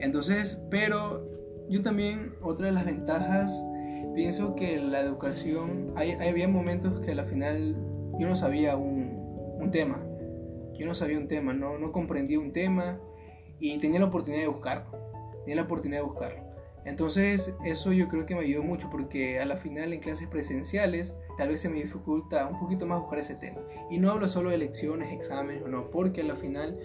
[0.00, 1.26] entonces, pero
[1.68, 3.62] yo también, otra de las ventajas,
[4.14, 7.76] pienso que la educación, hay, había momentos que al final
[8.18, 10.02] yo no sabía un, un, tema,
[10.78, 12.98] yo no sabía un tema, no, no comprendía un tema
[13.58, 14.90] y tenía la oportunidad de buscarlo,
[15.44, 16.50] tenía la oportunidad de buscarlo.
[16.84, 21.14] Entonces eso yo creo que me ayudó mucho porque a la final en clases presenciales
[21.40, 23.62] tal vez se me dificulta un poquito más buscar ese tema.
[23.88, 26.78] Y no hablo solo de lecciones, exámenes o no, porque a la final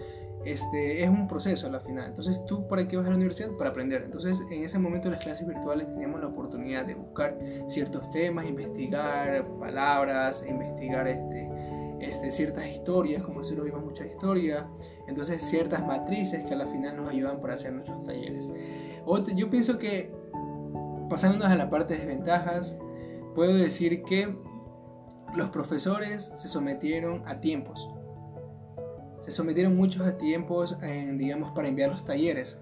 [0.46, 2.06] este, es un proceso a la final.
[2.06, 3.50] Entonces tú para qué vas a la universidad?
[3.58, 4.04] Para aprender.
[4.04, 9.46] Entonces en ese momento las clases virtuales teníamos la oportunidad de buscar ciertos temas, investigar
[9.58, 11.50] palabras, investigar este,
[12.00, 14.66] este, ciertas historias, como nosotros vimos mucha historia.
[15.06, 18.48] Entonces ciertas matrices que a la final nos ayudan para hacer nuestros talleres
[19.34, 20.12] yo pienso que,
[21.08, 22.76] pasándonos a la parte de desventajas,
[23.36, 24.34] puedo decir que
[25.34, 27.86] los profesores se sometieron a tiempos.
[29.20, 32.58] Se sometieron muchos a tiempos, digamos, para enviar los talleres.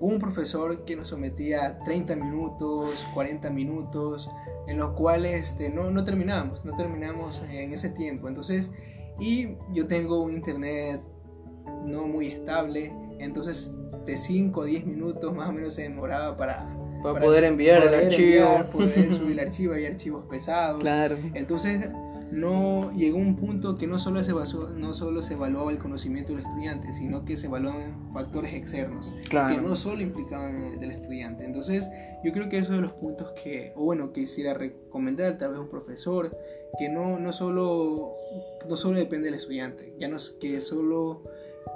[0.00, 4.28] Un profesor que nos sometía 30 minutos, 40 minutos,
[4.66, 8.26] en los cuales este, no, no terminábamos, no terminamos en ese tiempo.
[8.26, 8.72] Entonces,
[9.20, 11.00] y yo tengo un internet
[11.84, 13.72] no muy estable, entonces
[14.04, 17.94] de 5 o 10 minutos más o menos se demoraba para, para, poder enviar el
[17.94, 18.66] archivo.
[18.72, 20.80] poder subir el archivo, hay archivos pesados.
[20.80, 21.16] Claro.
[21.34, 21.88] Entonces
[22.32, 26.32] no llegó un punto que no solo se basó, no solo se evaluaba el conocimiento
[26.32, 31.44] del estudiante, sino que se evaluaban factores externos que no solo implicaban el del estudiante.
[31.44, 31.88] Entonces,
[32.24, 35.60] yo creo que eso es de los puntos que, o bueno, quisiera recomendar tal vez
[35.60, 36.34] un profesor
[36.78, 38.12] que no, no solo
[38.68, 41.22] no solo depende del estudiante, ya no es que solo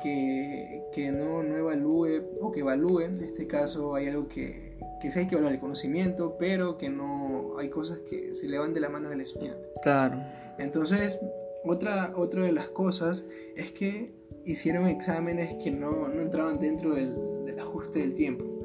[0.02, 3.00] que, que no, no evalúe o que evalúe.
[3.00, 4.65] En este caso hay algo que,
[5.00, 8.58] que sí hay que evaluar el conocimiento, pero que no hay cosas que se le
[8.58, 9.68] van de la mano del estudiante.
[9.82, 10.22] Claro.
[10.58, 11.20] Entonces,
[11.64, 13.24] otra, otra de las cosas
[13.56, 18.56] es que hicieron exámenes que no, no entraban dentro del, del ajuste del tiempo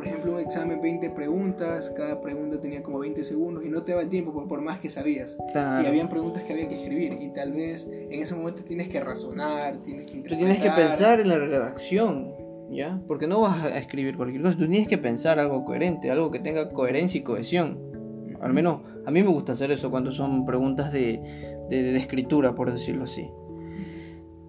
[0.00, 3.92] por ejemplo, un examen 20 preguntas, cada pregunta tenía como 20 segundos y no te
[3.92, 5.36] va el tiempo por, por más que sabías.
[5.54, 8.98] Y habían preguntas que había que escribir y tal vez en ese momento tienes que
[8.98, 10.38] razonar, tienes que interpretar.
[10.38, 12.34] Tú tienes que pensar en la redacción,
[12.70, 13.00] ¿ya?
[13.06, 16.40] Porque no vas a escribir cualquier cosa, tú tienes que pensar algo coherente, algo que
[16.40, 17.78] tenga coherencia y cohesión.
[18.40, 21.20] Al menos a mí me gusta hacer eso cuando son preguntas de,
[21.68, 23.28] de, de escritura, por decirlo así.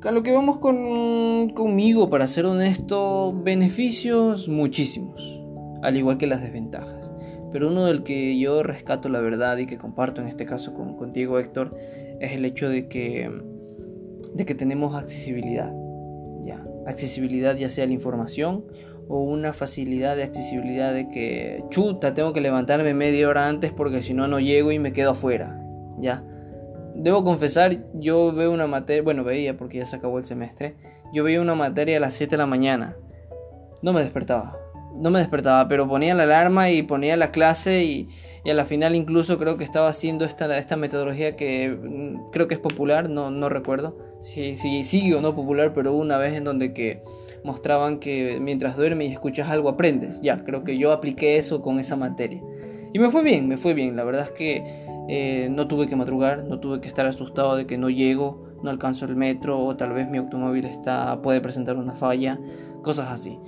[0.03, 5.41] A lo que vamos con, conmigo, para ser honesto, beneficios muchísimos
[5.81, 7.12] al igual que las desventajas.
[7.51, 10.95] Pero uno del que yo rescato la verdad y que comparto en este caso con,
[10.95, 11.77] contigo, Héctor,
[12.19, 13.29] es el hecho de que,
[14.34, 15.73] de que tenemos accesibilidad.
[16.86, 18.65] Accesibilidad ya sea la información
[19.08, 24.02] o una facilidad de accesibilidad de que, chuta, tengo que levantarme media hora antes porque
[24.02, 25.60] si no, no llego y me quedo afuera.
[26.00, 26.24] ¿ya?
[26.96, 30.76] Debo confesar, yo veo una materia, bueno, veía porque ya se acabó el semestre,
[31.13, 32.96] yo veía una materia a las 7 de la mañana.
[33.82, 34.56] No me despertaba
[34.96, 38.08] no me despertaba, pero ponía la alarma y ponía la clase y,
[38.49, 42.56] a la final incluso creo que estaba haciendo esta, esta metodología que mm, creo que
[42.56, 46.43] es popular, no, no recuerdo si, si sigue o no popular, pero una vez en
[46.43, 47.01] donde que
[47.43, 50.21] mostraban que mientras duermes y escuchas algo aprendes.
[50.21, 52.41] Ya, creo que yo apliqué eso con esa materia.
[52.93, 53.95] Y me fue bien, me fue bien.
[53.95, 54.63] La verdad es que
[55.08, 58.69] eh, no tuve que madrugar, no tuve que estar asustado de que no llego, no
[58.69, 62.38] alcanzo el metro o tal vez mi automóvil está, puede presentar una falla,
[62.84, 63.39] cosas así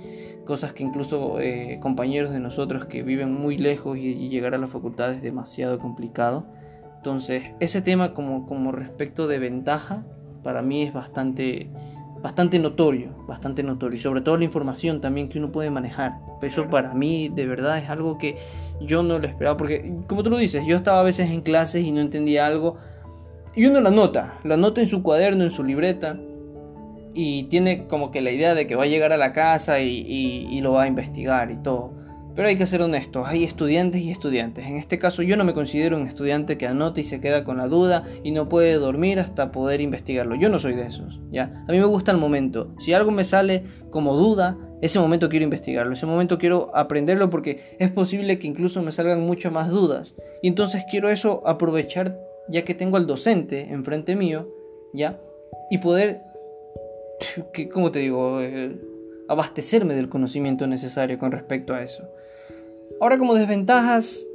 [0.44, 4.66] cosas que incluso eh, compañeros de nosotros que viven muy lejos y, llegar a la
[4.66, 6.46] facultad es demasiado complicado.
[6.96, 10.04] Entonces, ese tema como, como respecto de ventaja,
[10.42, 11.70] para mí es bastante,
[12.22, 13.96] bastante notorio, bastante notorio.
[13.96, 16.18] Y sobre todo la información también que uno puede manejar.
[16.40, 18.36] Eso para mí de verdad es algo que
[18.80, 21.84] yo no lo esperaba, porque como tú lo dices, yo estaba a veces en clases
[21.84, 22.76] y no entendía algo.
[23.56, 26.18] Y uno la nota, la nota en su cuaderno, en su libreta
[27.14, 30.60] y tiene como que la idea de que va a llegar a la casa y,
[30.60, 31.92] lo va a investigar y todo.
[32.34, 34.66] Pero hay que ser honestos, hay estudiantes y estudiantes.
[34.66, 37.58] En este caso yo no me considero un estudiante que anota y se queda con
[37.58, 40.34] la duda y no puede dormir hasta poder investigarlo.
[40.34, 41.52] Yo no soy de esos, ¿ya?
[41.68, 42.74] A mí me gusta el momento.
[42.78, 47.76] Si algo me sale como duda, ese momento quiero investigarlo, ese momento quiero aprenderlo porque
[47.78, 50.16] es posible que incluso me salgan muchas más dudas.
[50.42, 54.48] Y entonces quiero eso aprovechar ya que tengo al docente enfrente mío,
[54.92, 55.18] ¿ya?
[55.70, 56.20] Y poder
[57.52, 58.76] que, como te digo, eh,
[59.28, 62.08] abastecerme del conocimiento necesario con respecto a eso.
[63.00, 64.26] Ahora como desventajas...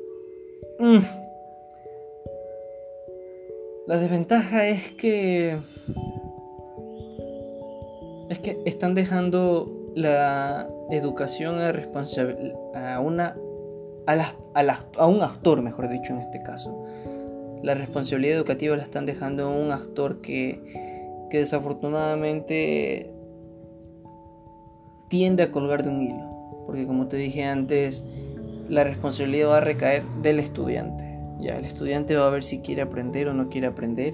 [0.80, 1.00] Mm,
[3.88, 5.58] la desventaja es que...
[8.30, 11.74] Es que están dejando la educación a,
[12.76, 13.36] a, una,
[14.06, 14.36] a,
[14.98, 16.86] a un actor, mejor dicho, en este caso.
[17.64, 20.89] La responsabilidad educativa la están dejando a un actor que
[21.30, 23.12] que desafortunadamente
[25.10, 28.04] tiende a colgar de un hilo, porque como te dije antes,
[28.68, 31.06] la responsabilidad va a recaer del estudiante.
[31.40, 34.14] Ya, el estudiante va a ver si quiere aprender o no quiere aprender.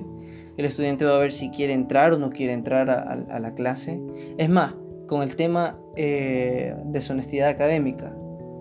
[0.57, 3.99] El estudiante va a ver si quiere entrar o no quiere entrar a, la clase.
[4.37, 4.73] Es más,
[5.07, 8.13] con el tema eh, deshonestidad académica,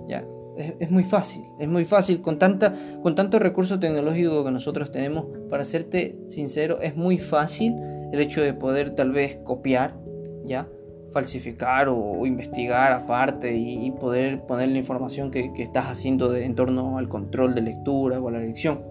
[0.08, 0.24] ya,
[0.56, 5.26] es, muy fácil, es muy fácil con, tanta, con tanto recurso tecnológico que nosotros tenemos,
[5.50, 7.74] para serte sincero, es muy fácil
[8.12, 9.96] el hecho de poder tal vez copiar,
[10.44, 10.68] ¿ya?
[11.14, 16.98] falsificar o, investigar aparte y, poder poner la información que, estás haciendo de, en torno
[16.98, 18.82] al control de lectura o a la lección.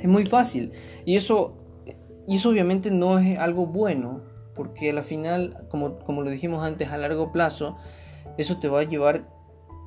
[0.00, 0.72] Es muy fácil
[1.06, 1.56] y eso,
[2.26, 4.22] y eso obviamente no es algo bueno
[4.54, 7.76] porque al final, como, como lo dijimos antes, a largo plazo,
[8.38, 9.28] eso te va a llevar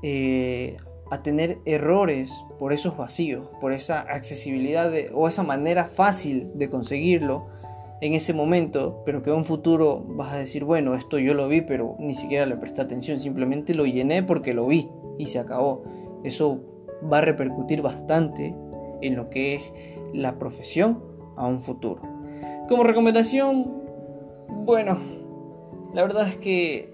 [0.04, 0.78] eh,
[1.12, 7.48] a tener errores por esos vacíos, por esa accesibilidad o esa manera fácil de conseguirlo
[8.02, 11.48] en ese momento, pero que en un futuro vas a decir, bueno, esto yo lo
[11.48, 15.40] vi, pero ni siquiera le presté atención, simplemente lo llené porque lo vi y se
[15.40, 15.84] acabó.
[16.24, 16.62] Eso
[17.12, 18.56] va a repercutir bastante
[19.02, 19.74] en lo que es
[20.14, 21.04] la profesión
[21.36, 22.02] a un futuro.
[22.68, 23.84] Como recomendación,
[24.66, 24.98] bueno,
[25.94, 26.92] la verdad es que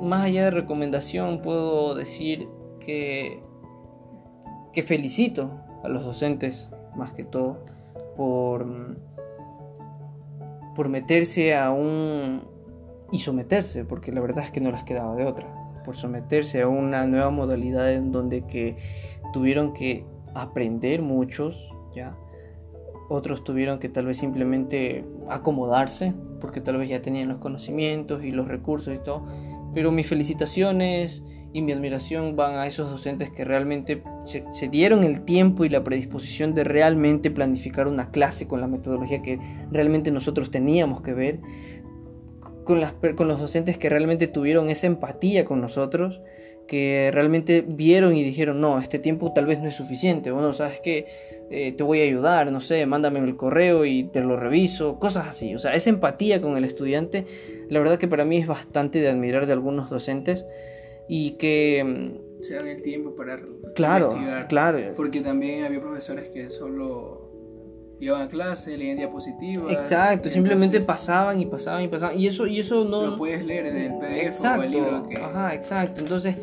[0.00, 2.48] más allá de recomendación puedo decir
[2.84, 3.42] que,
[4.72, 5.50] que felicito
[5.82, 7.58] a los docentes más que todo
[8.16, 8.66] por
[10.76, 12.42] por meterse a un...
[13.10, 15.48] y someterse, porque la verdad es que no les quedaba de otra,
[15.84, 18.76] por someterse a una nueva modalidad en donde que
[19.32, 20.04] tuvieron que
[20.34, 22.14] aprender muchos, ¿ya?
[23.08, 28.30] otros tuvieron que tal vez simplemente acomodarse, porque tal vez ya tenían los conocimientos y
[28.30, 29.24] los recursos y todo.
[29.74, 31.22] Pero mis felicitaciones
[31.56, 35.82] y mi admiración van a esos docentes que realmente se, dieron el tiempo y la
[35.82, 39.38] predisposición de realmente planificar una clase con la metodología que
[39.70, 41.40] realmente nosotros teníamos que ver,
[42.64, 46.20] con, las, con los docentes que realmente tuvieron esa empatía con nosotros
[46.68, 50.80] que realmente vieron y dijeron, no, este tiempo tal vez no es suficiente, bueno, sabes
[50.80, 51.06] que
[51.50, 55.26] eh, te voy a ayudar, no sé, mándame el correo y te lo reviso, cosas
[55.26, 57.24] así, o sea, esa empatía con el estudiante,
[57.70, 60.44] la verdad que para mí es bastante de admirar de algunos docentes
[61.08, 61.84] y que...
[61.84, 63.40] Mm, Se dan el tiempo para
[63.74, 67.26] claro, Claro, Porque también había profesores que solo
[68.00, 69.72] iban a clase, leían diapositivas.
[69.72, 72.18] Exacto, simplemente pasaban y pasaban y pasaban.
[72.18, 73.06] Y eso, y eso no.
[73.06, 75.16] Lo puedes leer en el PDF exacto, o el libro que.
[75.16, 76.02] Ajá, exacto.
[76.02, 76.36] Entonces,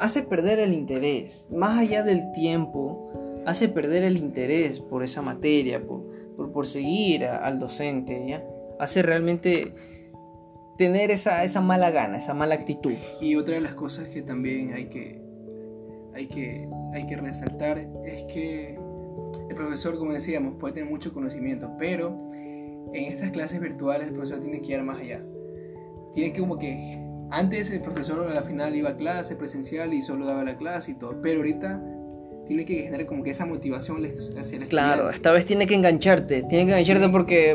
[0.00, 1.46] hace perder el interés.
[1.50, 7.58] Más allá del tiempo, hace perder el interés por esa materia, por, por, seguir al
[7.58, 8.44] docente, ¿ya?
[8.78, 9.72] Hace realmente
[10.76, 12.94] tener esa, esa mala gana, esa mala actitud.
[13.20, 15.20] Y otra de las cosas que también hay que,
[16.14, 18.78] hay que, hay que resaltar es que
[19.48, 24.40] el profesor, como decíamos, puede tener mucho conocimiento, pero en estas clases virtuales el profesor
[24.40, 25.22] tiene que ir más allá.
[26.12, 26.98] Tiene que como que
[27.30, 30.92] antes el profesor a la final iba a clase presencial y solo daba la clase
[30.92, 31.82] y todo, pero ahorita
[32.46, 34.06] tiene que generar como que esa motivación
[34.38, 37.54] hacia la Claro, esta vez tiene que engancharte, tiene que engancharte porque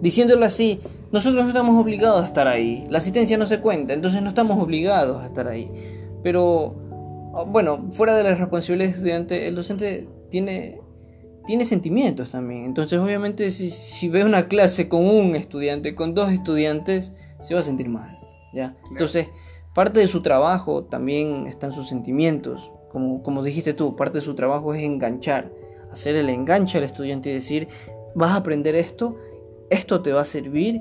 [0.00, 0.80] diciéndolo así,
[1.12, 4.62] nosotros no estamos obligados a estar ahí, la asistencia no se cuenta, entonces no estamos
[4.62, 5.70] obligados a estar ahí.
[6.22, 6.74] Pero
[7.36, 10.80] Ah, bueno, fuera de las responsabilidades del estudiante, el docente tiene,
[11.46, 12.64] tiene sentimientos también.
[12.64, 17.60] Entonces, obviamente, si, si ve una clase con un estudiante, con dos estudiantes, se va
[17.60, 18.18] a sentir mal.
[18.54, 18.74] ¿ya?
[18.90, 19.28] Entonces,
[19.74, 22.72] parte de su trabajo también están sus sentimientos.
[22.96, 25.52] Como, como dijiste tú, parte de su trabajo es enganchar,
[25.92, 27.68] hacer el enganche al estudiante y decir,
[28.14, 29.18] vas a aprender esto,
[29.68, 30.80] esto te va a servir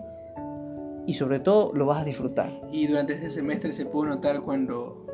[1.05, 2.57] y sobre todo lo vas a disfrutar.
[2.72, 5.05] Y durante este semestre se pudo notar cuando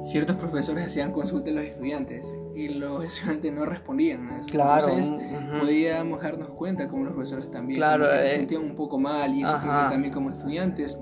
[0.00, 4.42] ciertos profesores hacían consulta a los estudiantes y los estudiantes no respondían.
[4.48, 4.90] Claro.
[4.90, 5.12] Entonces
[5.60, 9.58] podíamos darnos cuenta como los profesores también se eh, sentían un poco mal y eso
[9.90, 10.96] también como estudiantes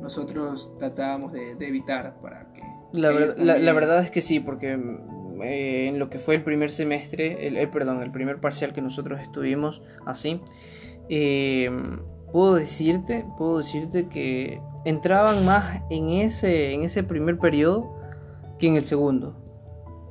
[0.00, 2.47] nosotros tratábamos de, evitar para
[2.92, 2.98] que...
[3.00, 4.78] La, la, verdad es que sí, porque
[5.42, 9.20] eh, en lo que fue el primer semestre, el, perdón, el primer parcial que nosotros
[9.20, 10.40] estuvimos así,
[11.08, 11.70] eh,
[12.32, 17.94] puedo decirte, puedo decirte que entraban más en ese, en ese primer periodo
[18.58, 19.36] que en el segundo.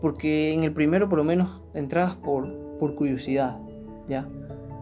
[0.02, 3.60] Porque en el primero por lo menos entrabas por, por curiosidad,
[4.08, 4.24] ¿ya?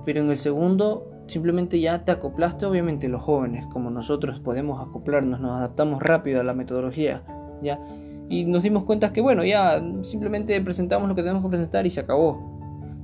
[0.06, 5.40] Pero en el segundo simplemente ya te acoplaste, obviamente los jóvenes, como nosotros podemos acoplarnos,
[5.40, 7.24] nos adaptamos rápido a la metodología,
[7.62, 7.78] ¿ya?
[8.30, 11.90] Y nos dimos cuenta que bueno, ya simplemente presentamos lo que tenemos que presentar y
[11.90, 12.40] se acabó.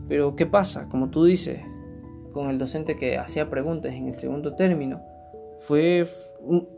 [0.08, 0.90] Pero ¿qué pasa?
[0.90, 1.60] Como tú dices,
[2.34, 5.02] con el docente que hacía preguntas en el segundo término,
[5.60, 6.08] fue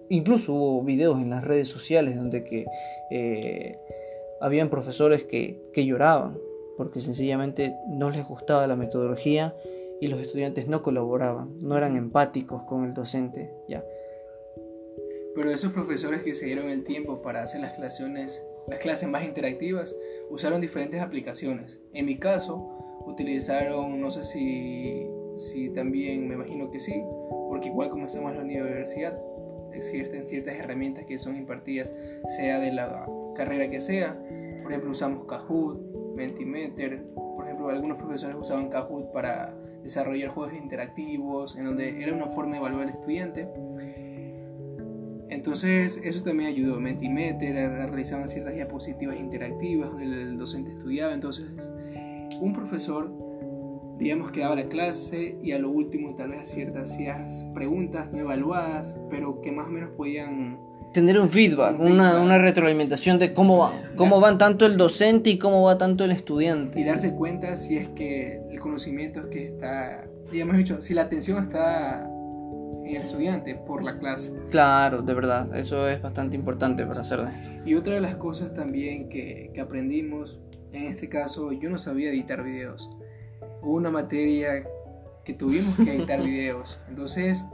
[0.09, 2.65] incluso hubo videos en las redes sociales donde que
[3.11, 3.71] eh,
[4.41, 6.38] habían profesores que, que lloraban
[6.78, 9.55] porque sencillamente no les gustaba la metodología
[10.01, 13.84] y los estudiantes no colaboraban, no eran empáticos con el docente, ya.
[15.36, 19.23] Pero esos profesores que se dieron el tiempo para hacer las clases, las clases más
[19.23, 19.95] interactivas,
[20.29, 21.79] usaron diferentes aplicaciones.
[21.93, 25.07] En mi caso, utilizaron, no sé si,
[25.38, 27.01] si también, me imagino que sí,
[27.49, 29.19] porque igual como estamos en la universidad,
[29.73, 31.91] existen ciertas herramientas que son impartidas,
[32.38, 34.17] sea de la carrera que sea.
[34.61, 37.05] Por ejemplo, usamos Kahoot, Mentimeter.
[37.15, 42.53] Por ejemplo, algunos profesores usaban Kahoot para desarrollar juegos interactivos, en donde era una forma
[42.53, 43.47] de evaluar al estudiante.
[45.34, 46.79] Entonces, eso también ayudó.
[46.79, 51.13] Mentimeter realizaban ciertas diapositivas interactivas donde el docente estudiaba.
[51.13, 51.71] Entonces,
[52.39, 53.11] un profesor
[53.97, 58.19] digamos que daba la clase y a lo último tal vez hacía ciertas preguntas no
[58.19, 60.59] evaluadas, pero que más o menos podían...
[60.93, 65.39] Tener un feedback, Una, una, retroalimentación de cómo va, cómo van tanto el docente y
[65.39, 66.79] cómo va tanto el estudiante.
[66.79, 71.03] Y darse cuenta si es que el conocimiento es que está, digamos dicho, si la
[71.03, 72.07] atención está
[72.86, 74.34] el estudiante por la clase.
[74.49, 77.30] Claro, de verdad, eso es bastante importante para hacerlo.
[77.65, 80.39] Y otra de las cosas también que, que aprendimos,
[80.71, 82.89] en este caso yo no sabía editar videos
[83.63, 84.67] una materia
[85.24, 86.80] que tuvimos que editar videos.
[86.89, 87.45] Entonces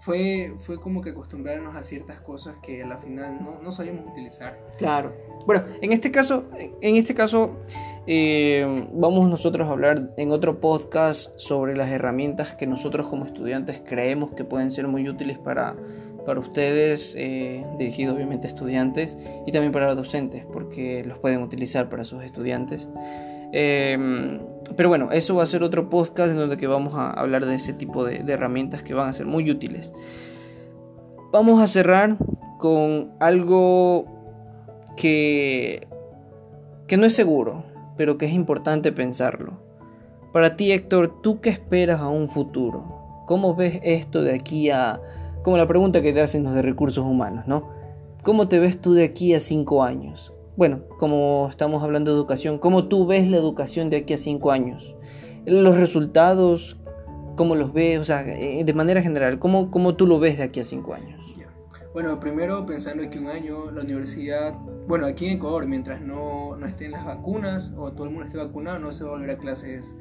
[0.00, 4.10] fue, fue como que acostumbrarnos a ciertas cosas que a la final no, no sabíamos
[4.10, 4.58] utilizar.
[4.78, 5.14] Claro.
[5.46, 7.60] Bueno, en este caso, en este caso
[8.06, 13.82] eh, vamos nosotros a hablar en otro podcast sobre las herramientas que nosotros como estudiantes
[13.84, 15.74] creemos que pueden ser muy útiles para,
[16.26, 21.42] para ustedes, eh, dirigidos obviamente a estudiantes y también para los docentes, porque los pueden
[21.42, 22.88] utilizar para sus estudiantes.
[23.52, 24.40] Em,
[24.76, 27.54] pero bueno, eso va a ser otro podcast en donde que vamos a hablar de
[27.54, 29.92] ese tipo de, herramientas que van a ser muy útiles.
[31.32, 32.16] Vamos a cerrar
[32.58, 34.06] con algo
[34.96, 35.86] que,
[36.86, 37.64] que no es seguro,
[37.96, 39.60] pero que es importante pensarlo.
[40.32, 43.22] Para ti, Héctor, ¿tú qué esperas a un futuro?
[43.26, 45.00] ¿Cómo ves esto de aquí a...
[45.42, 47.68] como la pregunta que te hacen los de recursos humanos, ¿no?
[48.22, 50.32] ¿Cómo te ves tú de aquí a cinco años?
[50.56, 54.50] Bueno, como estamos hablando de educación, ¿cómo tú ves la educación de aquí a cinco
[54.50, 54.96] años?
[55.46, 56.76] Los resultados,
[57.36, 57.98] ¿cómo los ves?
[57.98, 60.94] O sea, eh, de manera general, ¿cómo, cómo tú lo ves de aquí a cinco
[60.94, 61.36] años?
[61.94, 64.54] Bueno, primero pensando que un año la universidad,
[64.88, 68.36] bueno, aquí en Ecuador, mientras no, no estén las vacunas o todo el mundo esté
[68.36, 69.94] vacunado, no se va a volver a clases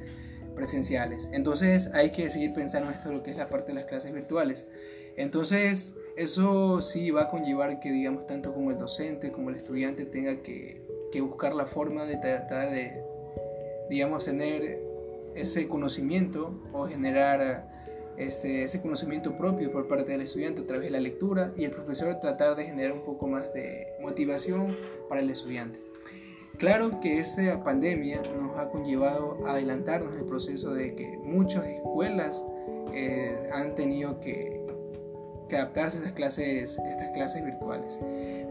[0.56, 1.30] presenciales.
[1.34, 4.12] Entonces hay que seguir pensando en esto, lo que es la parte de las clases
[4.12, 4.68] virtuales.
[5.18, 10.08] Entonces, eso sí va a conllevar que, digamos, tanto como el docente como el estudiante
[10.08, 10.82] tenga que,
[11.22, 13.04] buscar la forma de tratar de,
[13.92, 14.82] digamos, tener
[15.36, 17.73] ese conocimiento o generar
[18.18, 21.72] este, ese conocimiento propio por parte del estudiante a través de la lectura y el
[21.72, 24.76] profesor tratar de generar un poco más de motivación
[25.10, 25.80] para el estudiante.
[26.58, 32.44] Claro que esta pandemia nos ha conllevado a adelantarnos el proceso de que muchas escuelas
[32.94, 34.64] eh, han tenido que
[35.56, 38.00] adaptarse a estas clases, estas clases virtuales.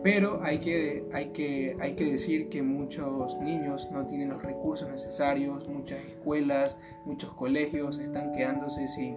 [0.03, 4.91] Pero hay que, hay, que, hay que decir que muchos niños no tienen los recursos
[4.91, 9.17] necesarios, muchas escuelas, muchos colegios están quedándose sin,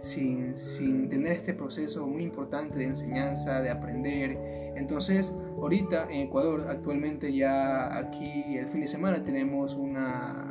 [0.00, 4.38] sin, sin tener este proceso muy importante de enseñanza, de aprender.
[4.76, 10.48] Entonces, ahorita en Ecuador, actualmente ya aquí el fin de semana tenemos una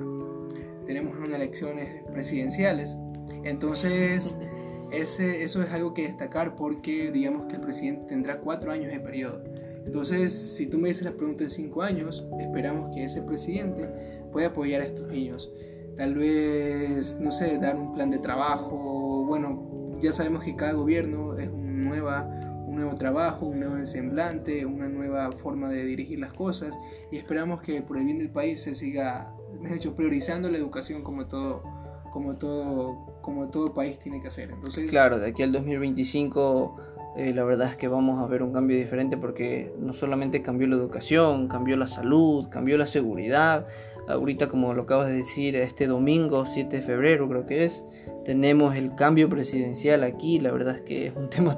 [0.86, 2.96] tenemos unas elecciones presidenciales.
[3.44, 4.36] Entonces,
[4.92, 9.00] ese, eso es algo que destacar porque digamos que el presidente tendrá cuatro años de
[9.00, 9.44] periodo.
[9.86, 13.88] Entonces, si tú me dices la pregunta de cinco años, esperamos que ese presidente
[14.32, 15.52] pueda apoyar a estos niños.
[15.96, 19.05] Tal vez, no sé, dar un plan de trabajo.
[19.26, 22.30] Bueno, ya sabemos que cada gobierno es un, nueva,
[22.68, 26.78] un nuevo trabajo, un nuevo semblante, una nueva forma de dirigir las cosas
[27.12, 31.04] y esperamos que por el bien del país se siga, mejor dicho, priorizando la educación
[31.04, 31.64] como todo,
[32.12, 34.52] como todo como todo país tiene que hacer.
[34.52, 36.76] Entonces, claro, de aquí al 2025
[37.16, 40.68] eh, la verdad es que vamos a ver un cambio diferente porque no solamente cambió
[40.68, 43.66] la educación, cambió la salud, cambió la seguridad.
[44.08, 47.84] Ahorita, como lo acabas de decir, este domingo 7 de febrero creo que es,
[48.24, 50.40] tenemos el cambio presidencial aquí.
[50.40, 51.58] La verdad es que es un tema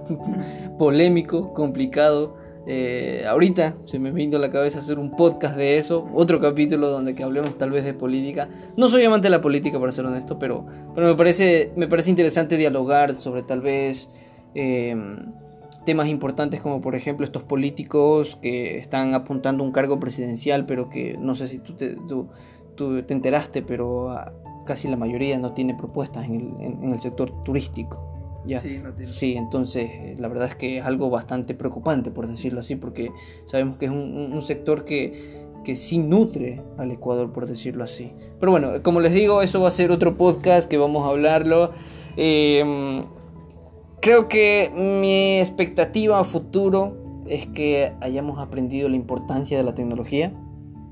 [0.77, 2.35] polémico, complicado.
[2.69, 6.89] Eh, ahorita se me vino a la cabeza hacer un podcast de eso, otro capítulo
[6.89, 8.49] donde que hablemos tal vez de política.
[8.75, 12.09] No soy amante de la política, para ser honesto, pero, pero me, parece, me parece
[12.09, 14.09] interesante dialogar sobre tal vez
[14.53, 15.31] em,
[15.87, 21.17] temas importantes como por ejemplo estos políticos que están apuntando un cargo presidencial, pero que
[21.17, 22.27] no sé si tú te, tú,
[22.75, 24.33] te enteraste, pero ah,
[24.65, 28.17] casi la mayoría no tiene propuestas en el, en el sector turístico.
[29.05, 33.11] Sí, entonces eh, la verdad es que es algo bastante preocupante, por decirlo así, porque
[33.45, 38.11] sabemos que es un, sector que, que sí nutre al Ecuador, por decirlo así.
[38.39, 41.71] Pero bueno, como les digo, eso va a ser otro podcast que vamos a hablarlo.
[42.15, 43.05] Em,
[44.01, 50.33] creo que mi expectativa a futuro es que hayamos aprendido la importancia de la tecnología.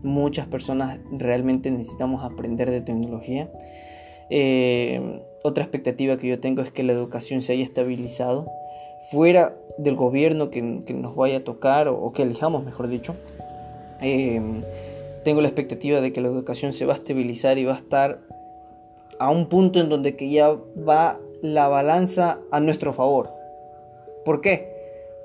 [0.04, 3.50] Muchas personas realmente necesitamos aprender de tecnología.
[4.30, 8.48] Eh, otra expectativa que yo tengo es que la educación se haya estabilizado
[9.12, 13.14] fuera del gobierno que, nos vaya a tocar o, que elijamos, mejor dicho.
[14.02, 14.42] Eh,
[15.24, 18.20] tengo la expectativa de que la educación se va a estabilizar y va a estar
[19.20, 20.56] a un punto en donde que ya
[20.88, 23.32] va la balanza a nuestro favor.
[24.24, 24.74] ¿Por qué?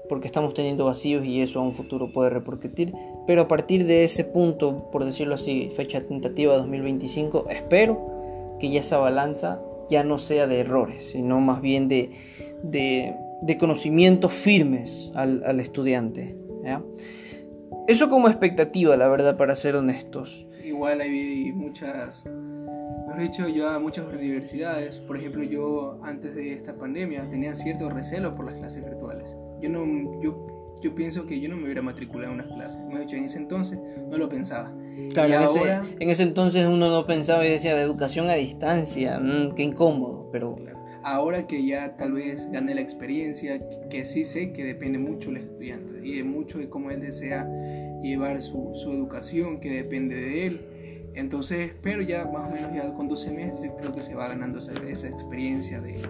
[0.08, 2.92] Porque estamos teniendo vacíos y eso a un futuro puede repercutir.
[3.26, 8.80] Pero a partir de ese punto, por decirlo así, fecha tentativa 2025, espero que ya
[8.80, 12.10] esa balanza ya no sea de errores, sino más bien de,
[12.62, 16.36] de, conocimientos firmes al, estudiante.
[17.88, 20.46] Eso como expectativa, la verdad, para ser honestos.
[20.80, 26.74] Igual hay muchas, he dicho, yo a muchas universidades, por ejemplo, yo antes de esta
[26.74, 29.36] pandemia tenía cierto recelo por las clases virtuales.
[29.60, 32.80] Yo no, yo yo pienso que yo no me hubiera matriculado en unas clases.
[32.86, 33.78] Me hecho, en ese entonces
[34.08, 34.74] no lo pensaba.
[35.12, 39.20] Claro, en, ese, en, ese, entonces uno no pensaba y decía de educación a distancia,
[39.20, 40.56] mm, qué incómodo, pero...
[41.02, 43.60] Ahora que ya tal vez gané la experiencia,
[43.90, 47.46] que sí sé que depende mucho del estudiante y de mucho de cómo él desea
[48.02, 50.69] llevar su, su educación, que depende de él.
[51.14, 54.58] Entonces, pero ya más o menos ya con dos semestres creo que se va ganando
[54.58, 56.00] esa, esa experiencia de,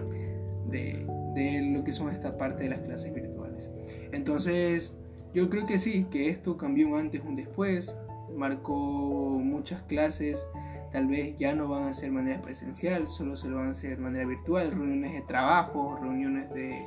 [0.67, 3.71] de, de lo que son esta parte de las clases virtuales.
[4.11, 4.95] Entonces,
[5.33, 7.95] yo creo que sí, que esto cambió un antes, un después.
[8.35, 10.47] marcó muchas clases,
[10.91, 13.71] tal vez ya no van a ser de manera presencial, solo se lo van a
[13.71, 16.85] hacer de manera virtual, reuniones de trabajo, reuniones de,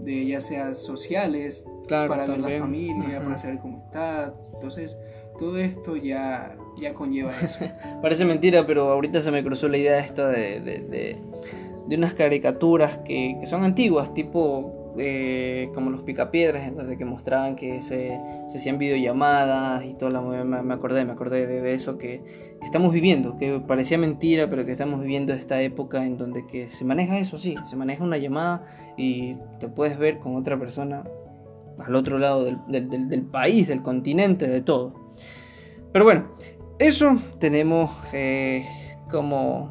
[0.00, 4.34] de ya sea sociales, para ver la familia, para saber cómo está.
[4.54, 4.98] Entonces,
[5.38, 7.58] todo esto ya, ya conlleva eso.
[8.02, 11.18] Parece mentira, pero ahorita se me cruzó la idea esta de, de,
[11.86, 17.56] de, unas caricaturas que, que, son antiguas, tipo eh, como los picapiedras, entonces que mostraban
[17.56, 18.18] que se,
[18.48, 22.22] se hacían videollamadas y toda la me, me acordé, me acordé de, eso que,
[22.60, 26.68] que, estamos viviendo, que parecía mentira, pero que estamos viviendo esta época en donde que
[26.68, 28.66] se maneja eso, sí, se maneja una llamada
[28.96, 31.04] y te puedes ver con otra persona
[31.78, 34.94] al otro lado del, del, del país, del continente, de todo.
[35.92, 36.28] Pero bueno,
[36.80, 38.66] eso tenemos eh,
[39.10, 39.70] como,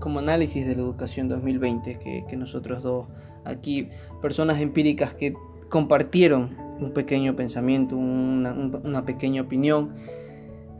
[0.00, 1.98] como análisis de la educación 2020
[2.28, 3.06] que, nosotros dos
[3.44, 3.88] aquí,
[4.20, 5.34] personas empíricas que
[5.68, 9.94] compartieron un pequeño pensamiento, una, una pequeña opinión.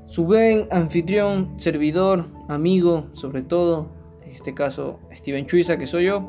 [0.07, 3.89] Su buen anfitrión, servidor, amigo, sobre todo,
[4.25, 6.25] en este caso Steven Chuiza, que soy yo,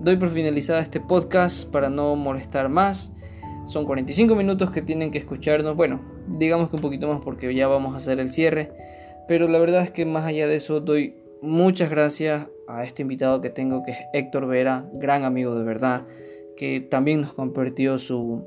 [0.00, 3.12] doy por finalizada este podcast para no molestar más.
[3.66, 5.76] Son 45 minutos que tienen que escucharnos.
[5.76, 6.00] Bueno,
[6.38, 8.72] digamos que un poquito más porque ya vamos a hacer el cierre.
[9.28, 13.40] Pero la verdad es que más allá de eso doy muchas gracias a este invitado
[13.40, 16.06] que tengo que es Héctor Vera, gran amigo de verdad,
[16.56, 18.46] que también nos compartió su,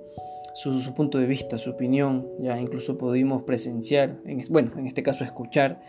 [0.54, 2.28] su, punto de vista, su opinión.
[2.40, 5.82] Ya incluso pudimos presenciar, en, bueno, en este caso escuchar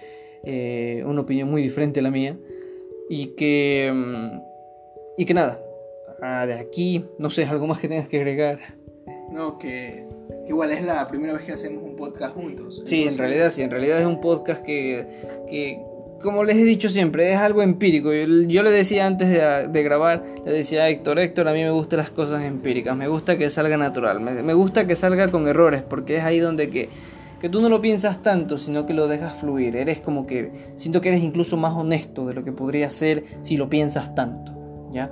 [0.44, 2.36] eh, una opinión muy diferente a la mía.
[3.08, 4.40] Y que, mm,
[5.18, 5.60] y que nada,
[6.22, 8.58] ah, de aquí, no sé, algo más que tengas que agregar.
[9.30, 10.06] No, que,
[10.48, 12.82] igual es la primera vez que hacemos un podcast juntos.
[12.84, 15.06] Sí, en realidad sí, en realidad es un podcast que,
[15.48, 15.80] que
[16.22, 18.12] como les he dicho siempre, es algo empírico.
[18.12, 21.98] Yo, le decía antes de, grabar, le decía a Héctor, Héctor, a mí me gustan
[21.98, 25.82] las cosas empíricas, me gusta que salga natural, me, me gusta que salga con errores,
[25.82, 26.88] porque es ahí donde que,
[27.40, 29.76] que tú no lo piensas tanto, sino que lo dejas fluir.
[29.76, 33.56] Eres como que, siento que eres incluso más honesto de lo que podría ser si
[33.56, 34.52] lo piensas tanto,
[34.92, 35.10] ¿ya?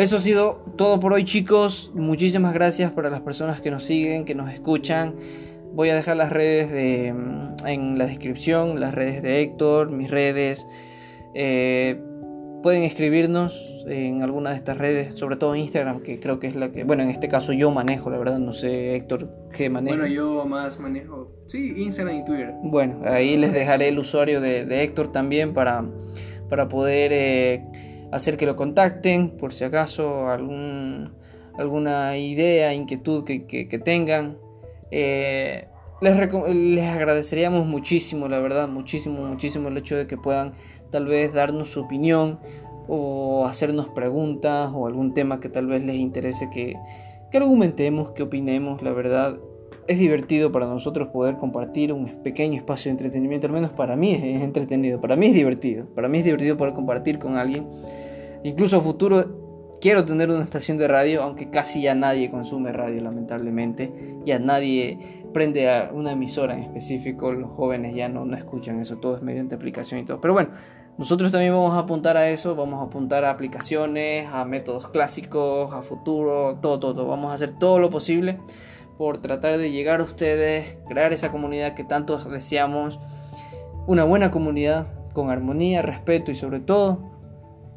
[0.00, 1.92] Eso ha sido todo por hoy chicos.
[1.94, 5.14] Muchísimas gracias para las personas que nos siguen, que nos escuchan.
[5.74, 10.10] Voy a dejar las redes de, mm, en la descripción, las redes de Héctor, mis
[10.10, 10.66] redes.
[11.34, 12.00] Eh,
[12.62, 16.72] pueden escribirnos en alguna de estas redes, sobre todo Instagram, que creo que es la
[16.72, 19.98] que, bueno, en este caso yo manejo, la verdad, no sé, Héctor, ¿qué maneja?
[19.98, 22.54] Bueno, yo más manejo, sí, Instagram y Twitter.
[22.62, 25.84] Bueno, ahí les dejaré el usuario de, de Héctor también para,
[26.48, 27.12] para poder...
[27.12, 31.12] Eh, hacer que lo contacten por si acaso algún,
[31.58, 34.38] alguna idea, inquietud que, que, tengan.
[34.90, 35.66] Eh,
[36.00, 40.52] les, les, agradeceríamos muchísimo, la verdad, muchísimo, muchísimo el hecho de que puedan
[40.90, 42.40] tal vez darnos su opinión
[42.88, 46.76] o hacernos preguntas o algún tema que tal vez les interese que,
[47.30, 49.38] que argumentemos, que opinemos, la verdad.
[49.90, 54.12] Es divertido para nosotros poder compartir un pequeño espacio de entretenimiento, al menos para mí
[54.12, 57.66] es entretenido, para mí es divertido, para mí es divertido poder compartir con alguien
[58.44, 63.02] Incluso a futuro quiero tener una estación de radio, aunque casi ya nadie consume radio,
[63.02, 63.92] lamentablemente.
[64.24, 69.16] Ya nadie prende una emisora en específico, los jóvenes ya no, no escuchan eso, todo
[69.16, 70.20] es mediante aplicación y todo.
[70.20, 70.50] Pero bueno,
[70.98, 75.72] nosotros también vamos a apuntar a eso, vamos a apuntar a aplicaciones, a métodos clásicos,
[75.72, 77.08] a futuro, todo, todo.
[77.08, 78.38] Vamos a hacer todo lo posible
[79.00, 83.00] por tratar de llegar a ustedes, crear esa comunidad que tanto deseamos,
[83.86, 87.10] una buena comunidad con armonía, respeto y sobre todo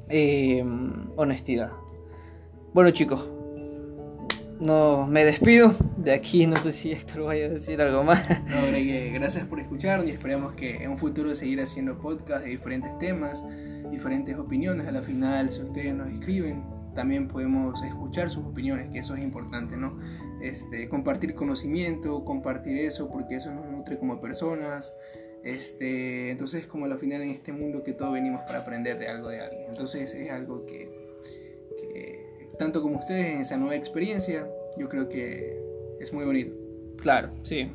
[0.09, 1.71] Em, honestidad.
[2.73, 3.29] Bueno chicos,
[4.59, 8.21] no me despido de aquí, no sé si Héctor vaya a decir algo más.
[8.47, 12.51] No, que gracias por escuchar y esperamos que en un futuro seguir haciendo podcast de
[12.51, 13.43] diferentes temas,
[13.89, 14.87] diferentes opiniones.
[14.87, 16.63] A la final, si ustedes nos escriben,
[16.93, 19.97] también podemos escuchar sus opiniones, que eso es importante, ¿no?
[20.43, 24.93] Este, compartir conocimiento, compartir eso, porque eso nos nutre como personas.
[25.41, 29.29] Este, entonces, como al final en este mundo que todos venimos para aprender de algo
[29.29, 29.63] de alguien.
[29.69, 30.89] Entonces, es algo que,
[32.59, 34.45] tanto como ustedes en esa nueva experiencia,
[34.77, 35.61] yo creo que
[36.01, 36.57] es muy bonito.
[36.97, 37.71] Claro, sí.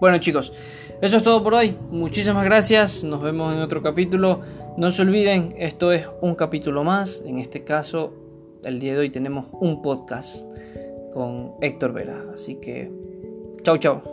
[0.00, 0.52] Bueno, chicos,
[1.00, 1.76] eso es todo por hoy.
[1.90, 3.02] Muchísimas gracias.
[3.02, 4.42] Nos vemos en otro capítulo.
[4.76, 7.20] No se olviden, esto es un capítulo más.
[7.26, 8.14] En este caso,
[8.64, 10.46] el día de hoy tenemos un podcast
[11.12, 12.24] con Héctor Vera.
[12.32, 12.90] Así que,
[13.62, 14.11] chau, chau.